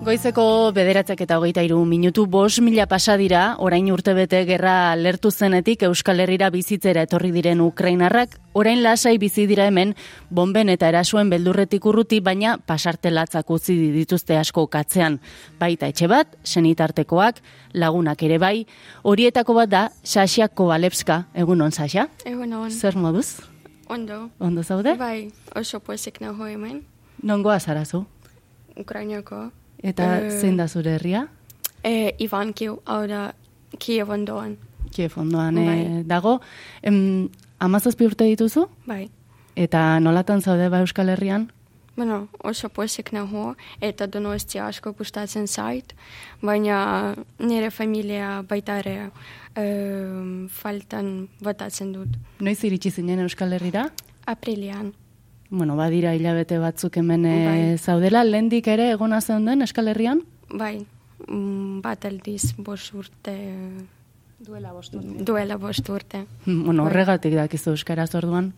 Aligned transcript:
Goizeko 0.00 0.72
bederatzek 0.72 1.20
eta 1.26 1.36
hogeita 1.36 1.60
iru 1.60 1.82
minutu 1.84 2.22
bos 2.24 2.62
mila 2.64 2.86
pasadira, 2.88 3.56
orain 3.60 3.90
urtebete 3.92 4.38
gerra 4.48 4.94
lertu 4.96 5.28
zenetik 5.30 5.82
Euskal 5.84 6.22
Herrira 6.24 6.48
bizitzera 6.48 7.02
etorri 7.04 7.28
diren 7.34 7.60
Ukrainarrak, 7.60 8.38
orain 8.56 8.80
lasai 8.80 9.18
bizi 9.20 9.44
dira 9.50 9.66
hemen, 9.68 9.92
bomben 10.30 10.72
eta 10.72 10.88
erasuen 10.88 11.28
beldurretik 11.28 11.84
urruti, 11.84 12.22
baina 12.24 12.56
pasartelatzak 12.56 13.52
utzi 13.52 13.76
dituzte 13.92 14.40
asko 14.40 14.64
katzean. 14.72 15.20
Baita 15.60 15.92
etxe 15.92 16.08
bat, 16.08 16.32
senitartekoak, 16.48 17.44
lagunak 17.76 18.24
ere 18.24 18.40
bai, 18.40 18.64
horietako 19.04 19.60
bat 19.60 19.68
da, 19.68 19.84
Sasia 20.02 20.48
Kovalevska, 20.48 21.26
egun 21.34 21.60
on, 21.60 21.76
Sasia? 21.76 22.08
Egun 22.24 22.56
on. 22.56 22.70
Zer 22.72 22.96
moduz? 22.96 23.42
Ondo. 23.86 24.30
Ondo 24.40 24.64
zaude? 24.64 24.96
Bai, 24.96 25.28
oso 25.54 25.84
pozik 25.84 26.22
nago 26.24 26.48
hemen. 26.48 26.86
Nongoa 27.20 27.60
zarazu? 27.60 28.06
Ukrainako. 28.80 29.50
Eta 29.82 30.18
Eh. 30.20 30.30
zein 30.40 30.56
da 30.56 30.68
zure 30.68 30.94
herria? 30.94 31.28
E, 31.82 32.14
Ivan 32.18 32.52
Kiu, 32.52 32.80
hau 32.84 33.06
da, 33.06 33.34
Kiev 33.78 34.10
ondoan. 34.10 34.56
Kiev 34.92 35.12
ondoan 35.16 35.54
Bai. 35.54 35.78
eh, 35.80 36.02
dago. 36.04 36.40
Em, 36.82 37.28
amazazpi 37.58 38.04
urte 38.06 38.24
dituzu? 38.24 38.66
Bai. 38.86 39.08
Eta 39.56 39.98
nolatan 40.00 40.42
zaude 40.42 40.68
ba 40.68 40.80
Euskal 40.80 41.08
Herrian? 41.08 41.50
Bueno, 41.96 42.28
oso 42.42 42.68
pozik 42.68 43.12
nago, 43.12 43.56
eta 43.80 44.06
donostia 44.06 44.66
asko 44.66 44.92
gustatzen 44.92 45.46
zait, 45.48 45.92
baina 46.40 47.14
nire 47.38 47.70
familia 47.70 48.42
baita 48.48 48.78
ere 48.78 49.10
em, 49.56 50.48
faltan 50.48 51.28
botatzen 51.42 51.92
dut. 51.92 52.08
Noiz 52.40 52.62
iritsi 52.64 52.90
zinen 52.90 53.20
Euskal 53.20 53.52
Herrira? 53.52 53.90
Aprilian, 54.26 54.92
Bueno, 55.50 55.74
badira 55.76 56.14
hilabete 56.14 56.58
batzuk 56.62 56.96
hemen 57.00 57.24
eh, 57.26 57.46
Bai. 57.46 57.78
zaudela, 57.78 58.22
lendik 58.24 58.68
ere 58.70 58.90
egona 58.92 59.20
zeuden 59.20 59.62
Euskal 59.66 59.88
Herrian? 59.90 60.22
bai, 60.50 60.84
mm, 61.28 61.80
bat 61.82 62.04
aldiz 62.04 62.54
bost 62.58 62.94
urte, 62.94 63.34
Duela 64.40 64.72
bost 64.72 64.94
urte. 64.94 65.24
duela 65.24 65.56
bost 65.58 65.88
urte. 65.88 66.24
Bueno, 66.46 66.84
Bai. 66.84 66.90
horregatik 66.92 67.34
dakizu 67.34 67.70
Euskaraz 67.74 68.14
orduan. 68.14 68.52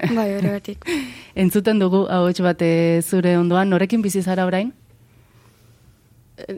Bai, 0.16 0.28
horregatik. 0.36 0.84
Entzuten 1.34 1.78
dugu 1.78 2.06
ahots 2.08 2.40
bate 2.40 3.02
zure 3.02 3.36
ondoan, 3.38 3.68
norekin 3.70 4.02
bizi 4.02 4.22
zara 4.22 4.46
orain? 4.46 4.72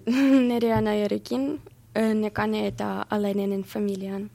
nire 0.06 0.73
anaiarekin, 0.73 1.59
eh, 1.95 2.12
nekane 2.15 2.67
eta 2.69 3.03
alainenen 3.11 3.65
familian. 3.65 4.28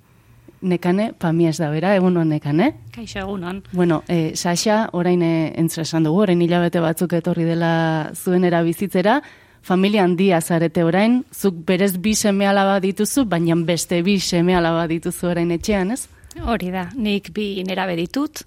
Nekane, 0.61 1.11
pamies 1.13 1.59
da 1.61 1.69
bera, 1.69 1.94
egun 1.95 2.17
hon 2.17 2.31
nekane. 2.33 2.72
Kaixo 2.95 3.19
egunon. 3.22 3.61
Bueno, 3.72 4.02
eh, 4.08 4.31
Sasha, 4.36 4.88
orain 4.94 5.22
eh, 5.22 5.53
entzera 5.59 5.86
esan 5.86 6.08
dugu, 6.08 6.23
orain 6.25 6.41
hilabete 6.41 6.81
batzuk 6.81 7.14
etorri 7.14 7.45
dela 7.45 8.09
zuenera 8.16 8.64
bizitzera, 8.66 9.22
familia 9.61 10.03
handia 10.03 10.41
zarete 10.41 10.83
orain, 10.83 11.23
zuk 11.33 11.61
berez 11.67 11.97
bi 12.02 12.16
seme 12.16 12.47
alaba 12.47 12.80
dituzu, 12.80 13.25
baina 13.30 13.55
beste 13.67 14.02
bi 14.02 14.17
seme 14.19 14.55
alaba 14.58 14.88
dituzu 14.88 15.30
orain 15.30 15.52
etxean, 15.52 15.91
ez? 15.91 16.08
Hori 16.45 16.71
da, 16.71 16.88
nik 16.95 17.31
bi 17.33 17.63
nerabe 17.66 17.95
ditut, 17.97 18.43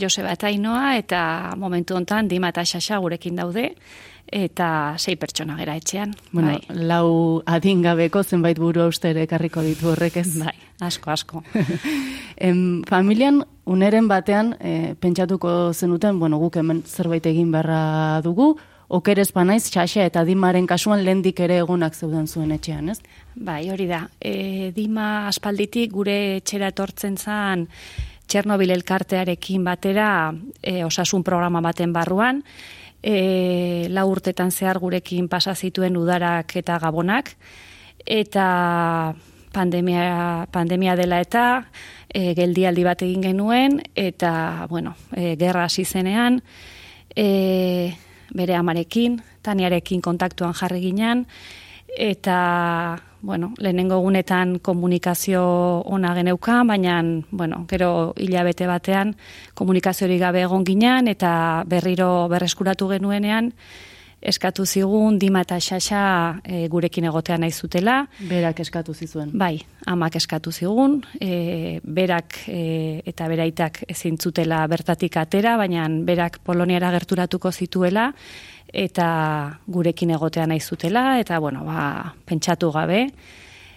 Joseba 0.00 0.32
eta 0.34 0.48
Ainoa, 0.50 0.96
eta 0.98 1.20
momentu 1.58 1.96
hontan 1.96 2.28
Dima 2.28 2.50
eta 2.54 2.64
Xaxa 2.64 2.98
gurekin 3.02 3.36
daude, 3.36 3.70
eta 4.34 4.96
sei 4.98 5.16
pertsona 5.20 5.56
gera 5.58 5.76
etxean. 5.76 6.14
Bueno, 6.32 6.54
bai, 6.54 6.86
lau 6.88 7.42
adingabeko 7.46 8.22
zenbait 8.24 8.58
buru 8.58 8.82
austere 8.86 9.22
ekarriko 9.28 9.62
ditu 9.62 9.92
horrek 9.92 10.16
ez. 10.22 10.28
bai, 10.38 10.56
asko, 10.80 11.10
asko. 11.10 11.42
Em, 12.36 12.82
familian, 12.82 13.44
uneren 13.70 14.08
batean, 14.10 14.56
e, 14.58 14.94
pentsatuko 14.98 15.72
zenuten, 15.72 16.18
bueno, 16.18 16.40
guk 16.42 16.56
hemen 16.58 16.82
zerbait 16.82 17.26
egin 17.30 17.52
beharra 17.52 18.20
dugu, 18.24 18.56
okerez 18.88 19.30
banaiz, 19.32 19.68
Xaxa 19.70 20.04
eta 20.04 20.24
Dimaren 20.26 20.66
kasuan 20.66 21.04
lehendik 21.04 21.40
ere 21.40 21.60
egunak 21.62 21.94
zeuden 21.94 22.26
zuen 22.26 22.50
etxean, 22.52 22.90
ez? 22.90 22.98
Bai, 23.34 23.70
hori 23.70 23.86
da. 23.90 24.04
E, 24.20 24.70
Dima 24.74 25.26
aspalditik 25.28 25.92
gure 25.92 26.36
etxera 26.36 26.70
etortzen 26.70 27.16
zan 27.18 27.66
Txernobil 28.30 28.70
elkartearekin 28.72 29.64
batera 29.66 30.08
e, 30.62 30.82
osasun 30.84 31.22
programa 31.26 31.60
baten 31.60 31.92
barruan, 31.92 32.40
e, 33.04 33.86
lau 33.92 34.06
urtetan 34.10 34.50
zehar 34.50 34.80
gurekin 34.80 35.28
pasa 35.28 35.54
zituen 35.54 35.96
udarak 36.00 36.56
eta 36.56 36.78
gabonak, 36.80 37.34
eta 38.06 38.46
pandemia, 39.54 40.46
pandemia 40.50 40.96
dela 40.96 41.20
eta 41.20 41.44
e, 42.08 42.32
geldialdi 42.34 42.84
bat 42.86 43.04
egin 43.04 43.28
genuen, 43.28 43.82
eta, 43.94 44.66
bueno, 44.70 44.96
e, 45.12 45.34
gerra 45.36 45.68
hasi 45.68 45.84
zenean, 45.84 46.40
e, 47.14 47.92
bere 48.34 48.56
amarekin, 48.56 49.20
taniarekin 49.44 50.00
kontaktuan 50.00 50.56
jarri 50.56 50.80
ginen, 50.88 51.26
eta, 51.94 52.38
bueno, 53.24 53.54
lehenengo 53.56 53.98
gunetan 54.04 54.58
komunikazio 54.60 55.42
ona 55.88 56.14
geneukan, 56.14 56.66
baina, 56.68 56.98
bueno, 57.30 57.64
gero 57.70 58.12
hilabete 58.20 58.68
batean 58.68 59.14
komunikaziorik 59.54 60.20
gabe 60.20 60.44
egon 60.44 60.66
ginen, 60.68 61.08
eta 61.08 61.64
berriro 61.66 62.28
berreskuratu 62.28 62.90
genuenean, 62.92 63.50
eskatu 64.24 64.66
zigun 64.66 65.18
Dima 65.20 65.42
eta 65.44 65.56
Xaxa 65.60 66.02
e, 66.44 66.66
gurekin 66.68 67.08
egotea 67.08 67.38
nahi 67.40 67.52
zutela, 67.52 68.02
Berak 68.28 68.60
eskatu 68.60 68.94
zizuen. 68.94 69.32
Bai, 69.32 69.58
amak 69.86 70.16
eskatu 70.20 70.52
zigun, 70.52 71.00
e, 71.20 71.80
berak 71.84 72.42
e, 72.48 73.02
eta 73.08 73.28
beraitak 73.28 73.84
ezin 73.88 74.18
zutela 74.20 74.66
bertatik 74.68 75.16
atera, 75.16 75.56
baina 75.60 75.88
berak 75.88 76.40
Poloniara 76.44 76.92
gerturatuko 76.92 77.52
zituela 77.52 78.12
eta 78.74 79.08
gurekin 79.70 80.10
egotea 80.16 80.48
nahi 80.50 80.60
zutela 80.60 81.20
eta 81.22 81.38
bueno, 81.38 81.64
ba, 81.64 82.14
pentsatu 82.26 82.72
gabe 82.74 83.06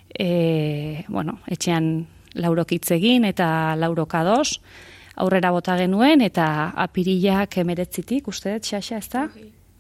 e, 0.09 1.05
bueno, 1.07 1.39
etxean 1.47 2.07
laurok 2.33 2.73
hitz 2.73 2.91
egin 2.97 3.25
eta 3.29 3.75
laurok 3.77 4.15
ados 4.17 4.59
aurrera 5.17 5.51
bota 5.51 5.77
genuen 5.77 6.21
eta 6.21 6.73
apirilak 6.77 7.57
emeretzitik, 7.63 8.27
uste 8.29 8.53
dut, 8.53 8.67
xaxa, 8.69 8.99
ez 9.01 9.09
da? 9.13 9.25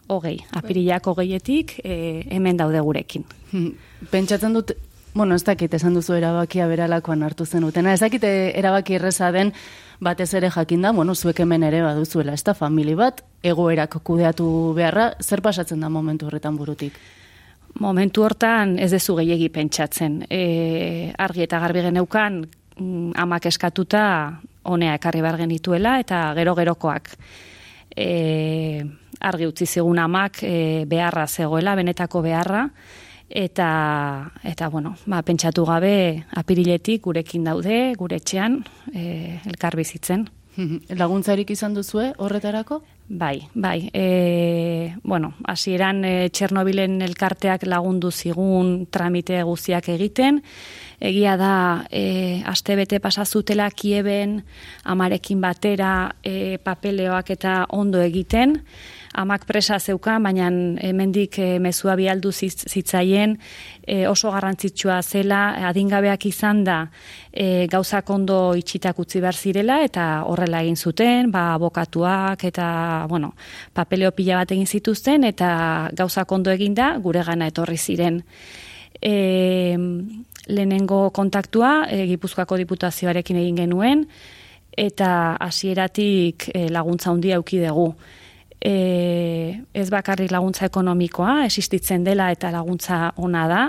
Hogei, 0.07 0.37
apirilak 0.55 1.07
hogeietik 1.11 1.77
e, 1.83 2.23
hemen 2.33 2.57
daude 2.57 2.81
gurekin. 2.81 3.25
Hmm, 3.51 3.73
Pentsatzen 4.11 4.55
dut, 4.55 4.73
bueno, 5.13 5.35
ez 5.35 5.43
dakit 5.45 5.73
esan 5.73 5.97
duzu 5.97 6.15
erabakia 6.17 6.67
beralakoan 6.69 7.25
hartu 7.25 7.45
zenutena. 7.45 7.93
Ez 7.93 8.01
dakit 8.01 8.23
eh, 8.23 8.51
erabaki 8.57 8.97
erreza 8.97 9.31
den 9.35 9.53
batez 9.99 10.31
ere 10.37 10.51
jakinda, 10.53 10.91
bueno, 10.93 11.15
zuek 11.15 11.41
hemen 11.41 11.65
ere 11.65 11.81
baduzuela, 11.85 12.33
ez 12.37 12.43
da, 12.45 12.53
famili 12.57 12.95
bat, 12.97 13.23
egoerak 13.43 13.99
kudeatu 14.03 14.73
beharra, 14.77 15.11
zer 15.21 15.41
pasatzen 15.41 15.79
da 15.79 15.89
momentu 15.89 16.27
horretan 16.27 16.57
burutik? 16.57 16.97
Momentu 17.79 18.23
hortan 18.25 18.77
ez 18.79 18.91
dezu 18.91 19.15
gehiegi 19.19 19.49
pentsatzen. 19.53 20.23
E, 20.29 21.11
argi 21.17 21.43
eta 21.45 21.59
garbi 21.61 21.83
geneukan 21.85 22.39
mm, 22.43 23.11
amak 23.15 23.45
eskatuta 23.51 24.03
honea 24.67 24.95
ekarri 24.97 25.21
behar 25.21 25.37
genituela 25.43 25.97
eta 26.01 26.31
gero 26.37 26.55
gerokoak. 26.57 27.11
E, 27.95 28.83
argi 29.19 29.47
utzi 29.49 29.65
zigun 29.65 29.99
amak 29.99 30.41
e, 30.43 30.85
beharra 30.89 31.27
zegoela, 31.27 31.75
benetako 31.75 32.21
beharra, 32.21 32.67
eta, 33.29 34.31
eta 34.43 34.69
bueno, 34.69 34.95
ba, 35.05 35.21
pentsatu 35.25 35.65
gabe 35.65 36.25
apiriletik 36.37 37.03
gurekin 37.03 37.47
daude, 37.47 37.93
gure 37.97 38.19
etxean, 38.21 38.61
e, 38.93 39.39
elkar 39.45 39.77
bizitzen. 39.77 40.27
Laguntzarik 41.01 41.51
izan 41.53 41.75
duzue 41.77 42.11
horretarako? 42.17 42.81
Bai, 43.09 43.47
bai. 43.53 43.89
E, 43.93 44.97
bueno, 45.01 45.33
hasieran 45.47 46.03
e, 46.03 46.27
Txernobilen 46.27 46.99
elkarteak 47.05 47.63
lagundu 47.63 48.11
zigun 48.11 48.85
tramite 48.91 49.39
guztiak 49.47 49.87
egiten. 49.93 50.41
Egia 50.99 51.37
da, 51.39 51.85
e, 51.87 52.43
astebete 52.43 52.99
pasazutela 52.99 53.69
Kieben 53.71 54.41
amarekin 54.83 55.39
batera 55.39 56.17
e, 56.19 56.57
papeleoak 56.59 57.31
eta 57.37 57.61
ondo 57.71 58.03
egiten. 58.03 58.57
Amak 59.13 59.45
presa 59.47 59.79
zeukan, 59.79 60.23
baina 60.23 60.49
hemendik 60.83 61.39
e, 61.39 61.47
mezua 61.63 61.95
bialdu 61.95 62.29
zitz- 62.31 62.67
zitzaien 62.67 63.37
e, 63.85 64.07
oso 64.07 64.31
garrantzitsua 64.31 64.99
zela, 65.01 65.55
adingabeak 65.69 66.25
izan 66.27 66.63
da 66.67 66.77
e, 67.31 67.67
gauzak 67.71 68.09
ondo 68.09 68.53
itxitak 68.59 68.99
utzi 68.99 69.21
behar 69.23 69.35
zirela, 69.35 69.79
eta 69.85 70.23
horrela 70.27 70.61
egin 70.61 70.75
zuten, 70.75 71.31
ba, 71.31 71.53
abokatuak 71.55 72.43
eta, 72.51 72.67
bueno, 73.09 73.33
papeleo 73.73 74.11
pila 74.11 74.41
bat 74.41 74.51
egin 74.51 74.67
zituzten, 74.67 75.23
eta 75.23 75.89
gauzak 75.95 76.31
ondo 76.31 76.51
eginda 76.51 76.97
gure 77.01 77.23
gana 77.23 77.47
etorri 77.47 77.77
ziren. 77.77 78.21
E, 79.01 79.77
lehenengo 80.47 81.09
kontaktua 81.11 81.87
e, 81.89 82.05
Gipuzkoako 82.11 82.57
diputazioarekin 82.63 83.39
egin 83.39 83.63
genuen, 83.63 84.05
eta 84.77 85.35
hasieratik 85.41 86.51
e, 86.53 86.67
laguntza 86.69 87.11
handia 87.11 87.37
auki 87.41 87.63
dugu. 87.63 87.91
E, 88.59 89.61
ez 89.73 89.89
bakarrik 89.93 90.31
laguntza 90.33 90.65
ekonomikoa, 90.65 91.43
existitzen 91.45 92.03
dela 92.03 92.31
eta 92.33 92.51
laguntza 92.51 93.11
ona 93.17 93.45
da, 93.47 93.61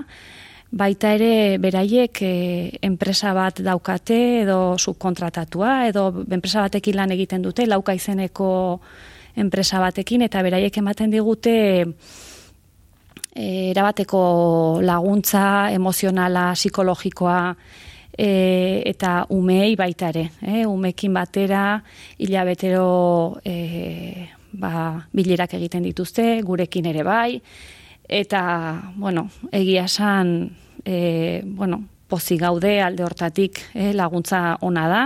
baita 0.71 1.13
ere 1.17 1.59
beraiek 1.61 2.23
e, 2.23 2.33
enpresa 2.85 3.33
bat 3.37 3.61
daukate 3.65 4.19
edo 4.43 4.77
subkontratatua 4.79 5.87
edo 5.89 6.09
enpresa 6.29 6.67
batekin 6.67 6.97
lan 6.97 7.13
egiten 7.17 7.45
dute 7.45 7.65
lauka 7.67 7.95
izeneko 7.97 8.81
enpresa 9.37 9.81
batekin 9.81 10.27
eta 10.29 10.43
beraiek 10.45 10.77
ematen 10.77 11.11
digute 11.11 11.57
e, 13.39 13.71
erabateko 13.71 14.81
laguntza 14.83 15.71
emozionala, 15.73 16.53
psikologikoa, 16.55 17.41
e, 18.19 18.83
eta 18.91 19.27
umei 19.31 19.77
baita 19.79 20.11
ere, 20.11 20.25
e, 20.43 20.65
umekin 20.67 21.15
batera, 21.15 21.83
hilabetero 22.19 23.39
e, 23.45 24.29
ba, 24.53 25.09
bilerak 25.13 25.55
egiten 25.59 25.85
dituzte, 25.87 26.41
gurekin 26.43 26.87
ere 26.91 27.05
bai, 27.07 27.41
eta, 28.09 28.43
bueno, 28.97 29.29
egia 29.53 29.85
esan, 29.85 30.51
e, 30.85 31.43
bueno, 31.45 31.83
pozi 32.09 32.39
gaude 32.41 32.81
alde 32.81 33.05
hortatik 33.05 33.61
e, 33.75 33.93
laguntza 33.93 34.57
ona 34.65 34.89
da, 34.89 35.03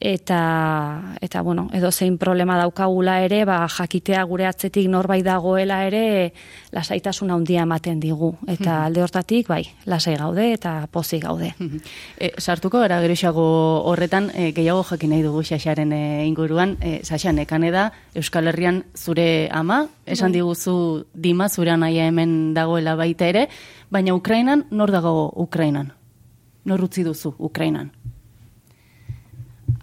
eta 0.00 1.16
eta 1.20 1.42
bueno, 1.42 1.68
edo 1.72 1.92
zein 1.92 2.16
problema 2.18 2.56
daukagula 2.56 3.20
ere, 3.20 3.44
ba 3.44 3.66
jakitea 3.68 4.22
gure 4.24 4.46
atzetik 4.48 4.88
norbait 4.88 5.24
dagoela 5.24 5.82
ere 5.84 6.32
lasaitasuna 6.72 7.34
handia 7.36 7.62
ematen 7.62 8.00
digu 8.00 8.32
eta 8.46 8.70
mhm. 8.70 8.86
alde 8.86 9.02
hortatik 9.02 9.48
bai, 9.48 9.62
lasai 9.84 10.16
gaude 10.16 10.52
eta 10.54 10.88
pozi 10.90 11.20
gaude. 11.20 11.52
E, 12.18 12.32
sartuko 12.38 12.80
gara 12.80 13.00
geroxago 13.00 13.44
horretan 13.90 14.30
e, 14.34 14.50
gehiago 14.56 14.82
jakin 14.90 15.10
nahi 15.10 15.22
dugu 15.22 15.44
Xaxaren 15.44 15.92
e, 15.92 16.26
inguruan, 16.26 16.76
e, 16.80 17.00
Xaxa 17.04 17.32
nekane 17.32 17.70
da 17.70 17.90
Euskal 18.14 18.48
Herrian 18.48 18.84
zure 18.96 19.48
ama, 19.52 19.86
esan 20.06 20.32
bai. 20.32 20.40
diguzu 20.40 21.06
Dima 21.14 21.48
zure 21.48 21.70
anaia 21.70 22.06
hemen 22.08 22.54
dagoela 22.54 22.96
baita 22.96 23.28
ere, 23.28 23.48
baina 23.90 24.14
Ukrainan 24.14 24.64
nor 24.70 24.90
dago 24.90 25.30
Ukrainan? 25.36 25.92
Nor 26.64 26.84
utzi 26.84 27.04
duzu 27.04 27.34
Ukrainan? 27.38 27.90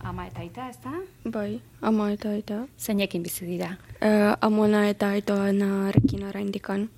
Ama 0.10 0.26
eta 0.28 0.42
aita, 0.42 0.68
ez 0.70 0.78
da? 0.84 0.92
Bai, 1.32 1.60
ama 1.82 2.10
eta 2.14 2.30
aita. 2.32 2.62
Zeinekin 2.80 3.24
bizi 3.24 3.46
dira? 3.46 3.74
Uh, 4.02 4.36
amona 4.42 4.88
eta 4.90 5.10
aitoa 5.16 5.52
rekin 5.92 6.24
orain 6.28 6.52
dikan. 6.52 6.90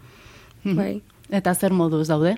Hmm. 0.63 0.75
Bai. 0.75 1.01
Eta 1.29 1.53
zer 1.53 1.73
moduz 1.73 2.07
daude? 2.07 2.37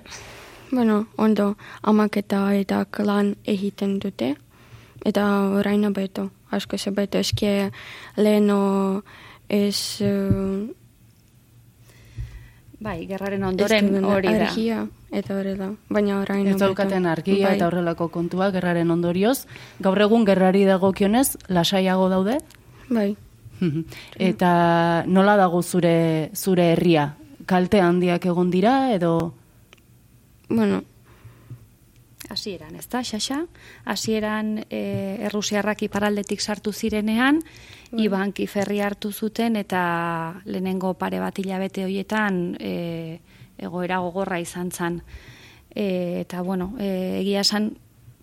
Bueno, 0.71 1.07
ondo, 1.17 1.55
amak 1.83 2.17
eta 2.17 2.53
eta 2.53 2.85
lan 2.99 3.35
egiten 3.45 3.99
dute. 3.99 4.35
Eta 5.05 5.25
orain 5.57 5.93
beto. 5.93 6.29
Asko 6.51 6.77
se 6.77 6.91
beto 6.91 7.17
eske 7.17 7.71
leheno 8.17 9.03
ez... 9.49 10.01
Uh, 10.01 10.80
bai, 12.81 13.05
gerraren 13.09 13.43
ondoren 13.45 13.89
hori 14.05 14.33
da 14.41 14.49
eta 15.11 15.35
hori 15.37 15.55
da, 15.59 15.69
baina 15.91 16.19
orain... 16.21 16.47
Ez 16.47 16.57
daukaten 16.59 17.05
argia 17.05 17.49
bai. 17.49 17.55
eta 17.57 17.67
horrelako 17.67 18.07
kontua, 18.13 18.49
gerraren 18.55 18.91
ondorioz. 18.91 19.45
Gaur 19.83 20.01
egun 20.07 20.25
gerrari 20.25 20.63
dagokionez, 20.65 21.37
lasaiago 21.49 22.07
daude? 22.09 22.37
Bai. 22.89 23.11
eta 24.31 24.51
nola 25.07 25.35
dago 25.37 25.61
zure 25.61 26.31
zure 26.35 26.71
herria? 26.73 27.11
Kalte 27.45 27.81
handiak 27.83 28.25
egon 28.31 28.49
dira, 28.53 28.93
edo... 28.95 29.33
Bueno, 30.51 30.81
hasieran, 32.31 32.75
ez 32.75 32.87
da, 32.89 33.03
xaxa? 33.03 33.43
Hasieran 33.85 34.57
e, 34.69 34.81
errusiarrak 35.27 35.83
iparaldetik 35.87 36.41
sartu 36.41 36.73
zirenean, 36.73 37.41
bai. 37.91 38.05
ibanki 38.05 38.47
ferri 38.47 38.79
hartu 38.81 39.11
zuten, 39.11 39.55
eta 39.55 40.41
lehenengo 40.45 40.93
pare 40.93 41.19
bat 41.19 41.37
hilabete 41.39 41.85
horietan... 41.85 42.57
E, 42.59 43.19
egoera 43.61 44.01
gogorra 44.01 44.39
izan 44.41 44.71
zan. 44.71 44.99
E, 45.69 46.21
eta, 46.25 46.41
bueno, 46.41 46.73
e, 46.79 47.21
egia 47.21 47.45
esan, 47.45 47.71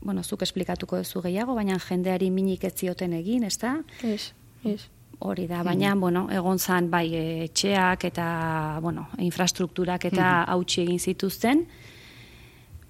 bueno, 0.02 0.22
zuk 0.22 0.42
esplikatuko 0.44 1.00
duzu 1.00 1.22
gehiago, 1.24 1.56
baina 1.56 1.78
jendeari 1.82 2.30
minik 2.34 2.66
ez 2.68 2.74
zioten 2.74 3.14
egin, 3.18 3.46
ez 3.48 3.56
da? 3.62 3.78
Ez, 4.04 4.32
ez. 4.68 4.80
Hori 5.18 5.48
da, 5.50 5.64
baina, 5.66 5.94
mm. 5.94 6.00
bueno, 6.00 6.26
egon 6.30 6.60
zan, 6.62 6.90
bai, 6.90 7.06
etxeak 7.48 8.04
eta, 8.10 8.26
bueno, 8.82 9.08
infrastrukturak 9.24 10.04
eta 10.12 10.26
mm. 10.26 10.50
hautsi 10.52 10.84
egin 10.84 11.00
zituzten, 11.00 11.64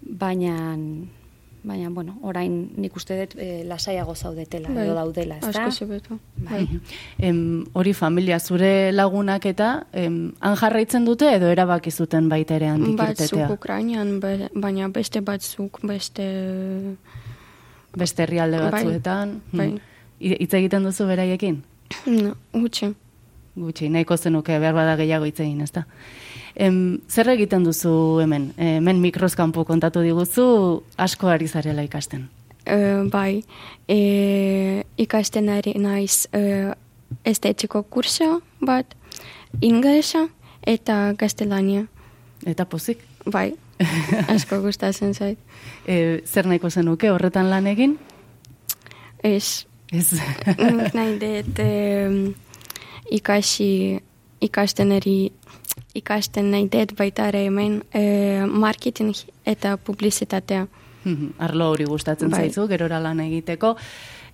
baina, 0.03 0.57
baina, 1.69 1.91
bueno, 1.93 2.17
orain 2.27 2.55
nik 2.81 2.97
uste 2.97 3.17
dut 3.21 3.37
e, 3.37 3.63
lasaiago 3.69 4.15
zaudetela, 4.17 4.71
bai, 4.73 4.87
edo 4.87 4.97
daudela, 4.97 5.39
ez 5.39 5.53
da? 5.53 5.67
Asko 5.67 5.85
zebetu. 5.85 6.19
Bai. 6.49 6.65
Em, 7.29 7.41
hori 7.77 7.93
familia, 7.97 8.39
zure 8.41 8.91
lagunak 8.93 9.47
eta 9.51 9.71
em, 9.93 10.19
han 10.41 10.57
jarraitzen 10.61 11.05
dute 11.09 11.29
edo 11.35 11.51
erabaki 11.53 11.91
zuten 11.91 12.29
baita 12.33 12.57
ere 12.57 12.71
antikirtetea? 12.73 13.49
Batzuk 13.49 13.59
Ukrainian, 13.59 14.15
baina 14.21 14.89
beste 14.95 15.23
batzuk, 15.25 15.83
beste... 15.87 16.29
Beste 17.99 18.23
herrialde 18.23 18.61
bai, 18.63 18.71
batzuetan? 18.71 19.35
Bai. 19.53 19.73
Itz 20.21 20.53
egiten 20.55 20.87
duzu 20.87 21.07
beraiekin? 21.09 21.63
No, 22.07 22.35
gutxi. 22.53 22.93
Gutxi, 23.59 23.89
nahiko 23.91 24.17
zenuke 24.17 24.59
behar 24.61 24.77
bada 24.77 24.97
gehiago 25.01 25.27
itz 25.27 25.41
egin, 25.41 25.63
ez 25.65 25.73
da? 25.75 25.85
Em, 26.57 26.99
zer 27.09 27.29
egiten 27.35 27.65
duzu 27.65 28.19
hemen? 28.23 28.53
Hemen 28.57 29.01
mikroskampu 29.03 29.65
kontatu 29.65 30.03
diguzu 30.05 30.83
asko 30.97 31.29
ari 31.29 31.49
zarela 31.49 31.83
ikasten. 31.83 32.29
Uh, 32.69 33.09
bai, 33.09 33.43
e, 33.89 34.85
ikasten 35.01 35.49
ari 35.49 35.73
naiz 35.81 36.27
uh, 36.37 36.75
estetiko 37.25 37.83
kurso 37.89 38.43
bat, 38.61 38.93
inglesa 39.65 40.27
eta 40.67 41.15
gaztelania. 41.17 41.87
Eta 42.45 42.67
pozik? 42.69 43.01
Bai, 43.25 43.55
asko 44.35 44.61
gustatzen 44.61 45.15
zait. 45.15 45.39
E, 45.89 46.21
zer 46.27 46.47
nahiko 46.47 46.69
zenuke 46.71 47.09
horretan 47.11 47.49
lan 47.49 47.67
egin? 47.73 47.97
Ez. 49.25 49.65
Ez. 49.89 50.13
nahi 50.93 51.17
dut 51.23 51.65
ikasi 53.11 53.99
ikasten 54.45 54.93
eri 54.93 55.33
ikasten 55.99 56.51
nahi 56.53 56.69
dut 56.73 56.95
baita 56.99 57.29
ere 57.33 57.45
hemen 57.47 57.83
e, 57.95 58.45
marketing 58.47 59.15
eta 59.47 59.77
publizitatea. 59.77 60.67
Mhm, 61.05 61.35
arlo 61.39 61.71
hori 61.73 61.85
gustatzen 61.89 62.31
bai. 62.31 62.47
zaizu, 62.47 62.67
gerora 62.69 63.01
lan 63.01 63.21
egiteko. 63.21 63.77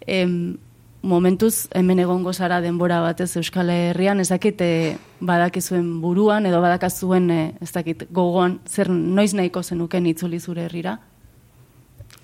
Em, 0.06 0.56
momentuz 1.02 1.69
hemen 1.75 1.99
egongo 2.00 2.32
zara 2.32 2.61
denbora 2.61 3.00
batez 3.00 3.37
Euskal 3.37 3.70
Herrian, 3.70 4.20
ez 4.20 4.28
dakit 4.28 4.61
e, 4.61 4.96
badakizuen 5.20 6.00
buruan 6.00 6.46
edo 6.46 6.61
badakazuen 6.64 7.31
e, 7.31 7.43
ez 7.61 7.72
dakit 7.72 8.06
gogoan 8.10 8.60
zer 8.67 8.90
noiz 8.90 9.34
nahiko 9.34 9.62
zenuken 9.62 10.06
itzuli 10.06 10.40
zure 10.40 10.64
herrira? 10.64 10.99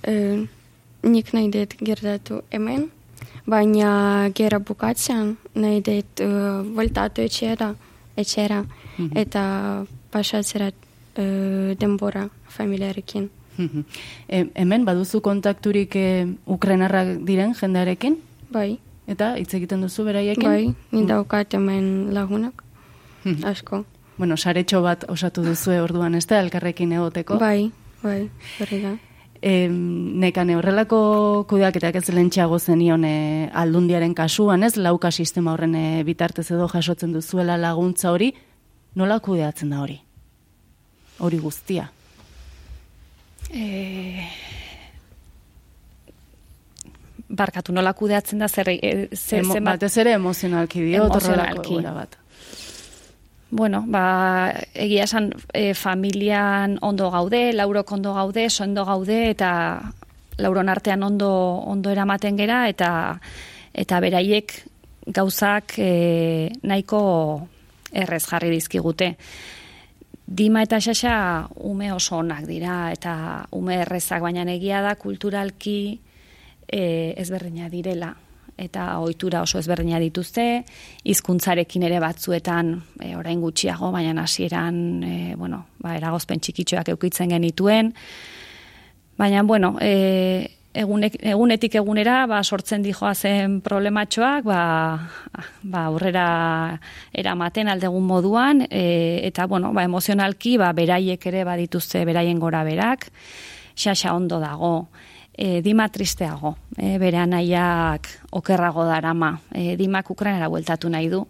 E, 0.02 0.46
nik 1.02 1.34
nahi 1.36 1.50
dut 1.52 1.76
gertatu 1.80 2.42
hemen, 2.50 2.88
baina 3.46 4.30
gera 4.34 4.58
bukatzean 4.58 5.36
nahi 5.54 5.80
dut 5.84 6.22
uh, 6.24 6.60
voltatu 6.76 7.24
etxera 7.24 7.74
etxera 8.20 8.62
mhm. 8.98 9.16
eta 9.16 9.42
pasatzera 10.10 10.70
uh, 10.70 11.74
denbora 11.78 12.28
familiarekin. 12.48 13.30
Mhm. 13.58 13.84
e, 14.28 14.46
hemen 14.54 14.84
baduzu 14.84 15.20
kontakturik 15.20 15.96
e, 15.96 16.26
ukrenarrak 16.46 17.18
diren 17.28 17.52
jendearekin? 17.54 18.16
Bai. 18.50 18.78
Eta 19.10 19.34
hitz 19.36 19.52
egiten 19.58 19.82
duzu 19.84 20.04
beraiekin? 20.06 20.46
Bai, 20.46 20.74
ni 20.92 21.04
daukat 21.06 21.54
hemen 21.58 22.14
lagunak. 22.14 22.62
Mhm. 23.24 23.44
Asko. 23.44 23.84
Bueno, 24.16 24.36
saretxo 24.36 24.82
bat 24.82 25.04
osatu 25.08 25.42
duzu 25.44 25.76
orduan 25.82 26.14
ez 26.14 26.26
da, 26.26 26.40
elkarrekin 26.40 26.92
egoteko? 26.92 27.38
Bai, 27.38 27.70
bai, 28.02 28.28
berri 28.58 28.82
da. 28.82 28.96
E, 29.40 29.68
nekane 29.72 30.52
horrelako 30.58 30.98
kudeaketak 31.48 31.96
ez 31.96 32.12
lentxeago 32.12 32.58
zenion 32.60 33.06
e, 33.08 33.48
aldundiaren 33.56 34.12
kasuan, 34.14 34.66
ez 34.66 34.74
lauka 34.76 35.08
sistema 35.10 35.54
horren 35.54 35.74
e, 35.74 35.84
bitartez 36.04 36.50
edo 36.52 36.68
jasotzen 36.68 37.14
duzuela 37.16 37.56
laguntza 37.56 38.12
hori, 38.12 38.34
nola 39.00 39.16
kudeatzen 39.24 39.72
da 39.72 39.80
hori? 39.80 39.96
Hori 41.24 41.40
guztia? 41.40 41.88
E... 43.48 44.28
Barkatu 47.30 47.72
nola 47.72 47.94
kudeatzen 47.96 48.44
da 48.44 48.48
zer... 48.48 48.74
E, 48.76 49.08
zer 49.16 49.46
Emo, 49.46 49.56
batez 49.64 49.94
ere 50.04 50.18
emozionalki 50.20 50.84
dio, 50.84 51.06
emozionalki. 51.08 51.80
bat 51.88 52.19
bueno, 53.50 53.84
ba, 53.86 54.54
egia 54.74 55.04
esan 55.04 55.32
e, 55.52 55.74
familian 55.74 56.78
ondo 56.80 57.10
gaude, 57.10 57.52
laurok 57.52 57.92
ondo 57.92 58.14
gaude, 58.14 58.48
sondo 58.50 58.84
gaude, 58.84 59.30
eta 59.30 59.92
lauron 60.38 60.68
artean 60.68 61.02
ondo, 61.02 61.30
ondo 61.66 61.90
eramaten 61.90 62.38
gera, 62.38 62.68
eta 62.68 63.20
eta 63.74 64.00
beraiek 64.00 64.54
gauzak 65.06 65.78
e, 65.78 66.50
nahiko 66.62 67.00
errez 67.92 68.24
jarri 68.26 68.50
dizkigute. 68.54 69.14
Dima 70.30 70.62
eta 70.62 70.78
xaxa 70.78 71.48
ume 71.66 71.92
oso 71.92 72.20
onak 72.22 72.46
dira, 72.46 72.92
eta 72.94 73.46
ume 73.58 73.82
errezak, 73.82 74.22
baina 74.22 74.46
egia 74.46 74.80
da 74.80 74.94
kulturalki 74.94 76.00
e, 76.70 77.14
ezberdina 77.18 77.68
direla 77.68 78.14
eta 78.60 78.98
ohitura 79.00 79.42
oso 79.42 79.58
ezberdina 79.58 79.98
dituzte, 80.02 80.64
hizkuntzarekin 81.08 81.86
ere 81.88 82.00
batzuetan 82.02 82.74
e, 83.00 83.14
orain 83.16 83.40
gutxiago, 83.40 83.90
baina 83.94 84.14
hasieran 84.22 85.02
e, 85.02 85.16
bueno, 85.36 85.64
ba 85.80 85.96
eragozpen 85.96 86.40
txikitxoak 86.40 86.92
eukitzen 86.94 87.32
genituen. 87.32 87.94
Baina 89.20 89.42
bueno, 89.42 89.76
e, 89.80 90.60
egunek, 90.74 91.16
egunetik 91.32 91.74
egunera 91.80 92.24
ba, 92.30 92.42
sortzen 92.44 92.82
dijoa 92.84 93.14
zen 93.14 93.58
problematxoak, 93.64 94.44
ba, 94.46 94.62
ba, 95.62 95.84
aurrera 95.86 96.26
eramaten 97.12 97.68
aldegun 97.68 98.06
moduan, 98.06 98.64
e, 98.68 99.20
eta 99.26 99.46
bueno, 99.50 99.72
ba, 99.72 99.84
emozionalki 99.88 100.56
ba, 100.60 100.72
beraiek 100.76 101.26
ere 101.32 101.44
badituzte 101.48 102.04
beraien 102.08 102.38
gora 102.38 102.62
berak, 102.64 103.10
xaxa 103.74 104.14
ondo 104.14 104.40
dago, 104.40 104.90
e, 105.34 105.60
dima 105.62 105.88
tristeago, 105.88 106.56
e, 106.76 106.98
bere 106.98 107.18
anaiak 107.18 108.08
okerrago 108.32 108.84
darama, 108.84 109.38
e, 109.52 109.76
dimak 109.76 110.10
ukrainara 110.10 110.48
bueltatu 110.48 110.90
nahi 110.90 111.08
du. 111.08 111.24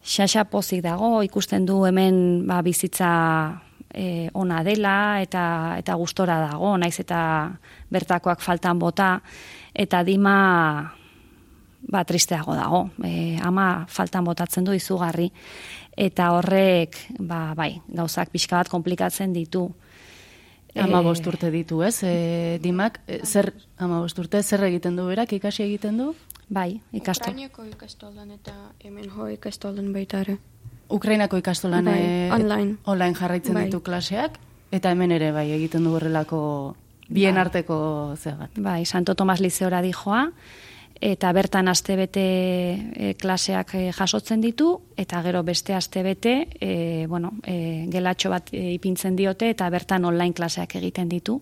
Xaxa 0.00 0.46
pozik 0.48 0.82
dago, 0.82 1.20
ikusten 1.22 1.66
du 1.66 1.84
hemen 1.84 2.46
ba, 2.48 2.62
bizitza 2.62 3.10
e, 3.92 4.30
ona 4.34 4.62
dela 4.64 5.20
eta 5.20 5.76
eta 5.78 5.96
gustora 5.98 6.38
dago, 6.46 6.76
naiz 6.78 6.96
eta 7.02 7.50
bertakoak 7.90 8.40
faltan 8.40 8.78
bota 8.78 9.18
eta 9.74 10.02
dima 10.04 10.36
ba 11.90 12.04
tristeago 12.04 12.54
dago. 12.54 12.82
E, 13.04 13.38
ama 13.42 13.86
faltan 13.88 14.24
botatzen 14.24 14.64
du 14.64 14.72
izugarri 14.76 15.30
eta 15.96 16.30
horrek 16.36 16.96
ba, 17.18 17.52
bai, 17.56 17.74
gauzak 17.88 18.30
pixka 18.30 18.56
bat 18.56 18.70
komplikatzen 18.72 19.32
ditu. 19.32 19.68
Ama 20.78 21.00
bost 21.02 21.26
urte 21.26 21.50
ditu, 21.50 21.82
ez? 21.82 22.02
E, 22.06 22.58
dimak, 22.62 23.00
e, 23.06 23.20
zer, 23.26 23.52
ama 23.78 24.00
bost 24.00 24.18
urte, 24.18 24.42
zer 24.42 24.62
egiten 24.68 24.96
du 24.96 25.06
berak, 25.08 25.32
ikasi 25.32 25.64
egiten 25.64 25.98
du? 25.98 26.14
Bai, 26.48 26.80
ikastu. 26.92 27.30
Ukraineko 27.30 27.64
ikastolan 27.64 28.30
eta 28.34 28.54
hemen 28.84 29.10
ho 29.10 29.28
ikastolan 29.30 29.92
baitare. 29.94 30.38
Ukrainako 30.90 31.38
ikastolan 31.38 31.84
Bai, 31.84 31.98
eh, 32.02 32.32
online. 32.34 32.76
online 32.84 33.14
jarraitzen 33.14 33.54
Bai. 33.54 33.64
ditu 33.66 33.80
klaseak, 33.86 34.38
eta 34.70 34.90
hemen 34.90 35.12
ere 35.12 35.30
bai 35.32 35.50
egiten 35.54 35.84
du 35.84 35.94
horrelako 35.94 36.76
bien 37.08 37.34
Bai. 37.34 37.44
arteko 37.44 38.14
zegat. 38.16 38.50
Bai, 38.56 38.84
Santo 38.86 39.14
Tomas 39.14 39.40
Lizeora 39.40 39.82
dijoa, 39.82 40.32
eta 41.00 41.32
bertan 41.32 41.68
astebete 41.68 42.22
e, 42.22 43.14
klaseak 43.16 43.74
e, 43.74 43.82
jasotzen 43.96 44.42
ditu, 44.44 44.74
eta 45.00 45.22
gero 45.24 45.42
beste 45.42 45.74
astebete, 45.74 46.34
e, 46.60 47.06
bueno, 47.08 47.32
e, 47.42 47.86
gelatxo 47.90 48.30
bat 48.30 48.52
e, 48.52 48.74
ipintzen 48.76 49.16
diote, 49.16 49.48
eta 49.56 49.68
bertan 49.72 50.04
online 50.04 50.36
klaseak 50.36 50.76
egiten 50.76 51.08
ditu. 51.08 51.40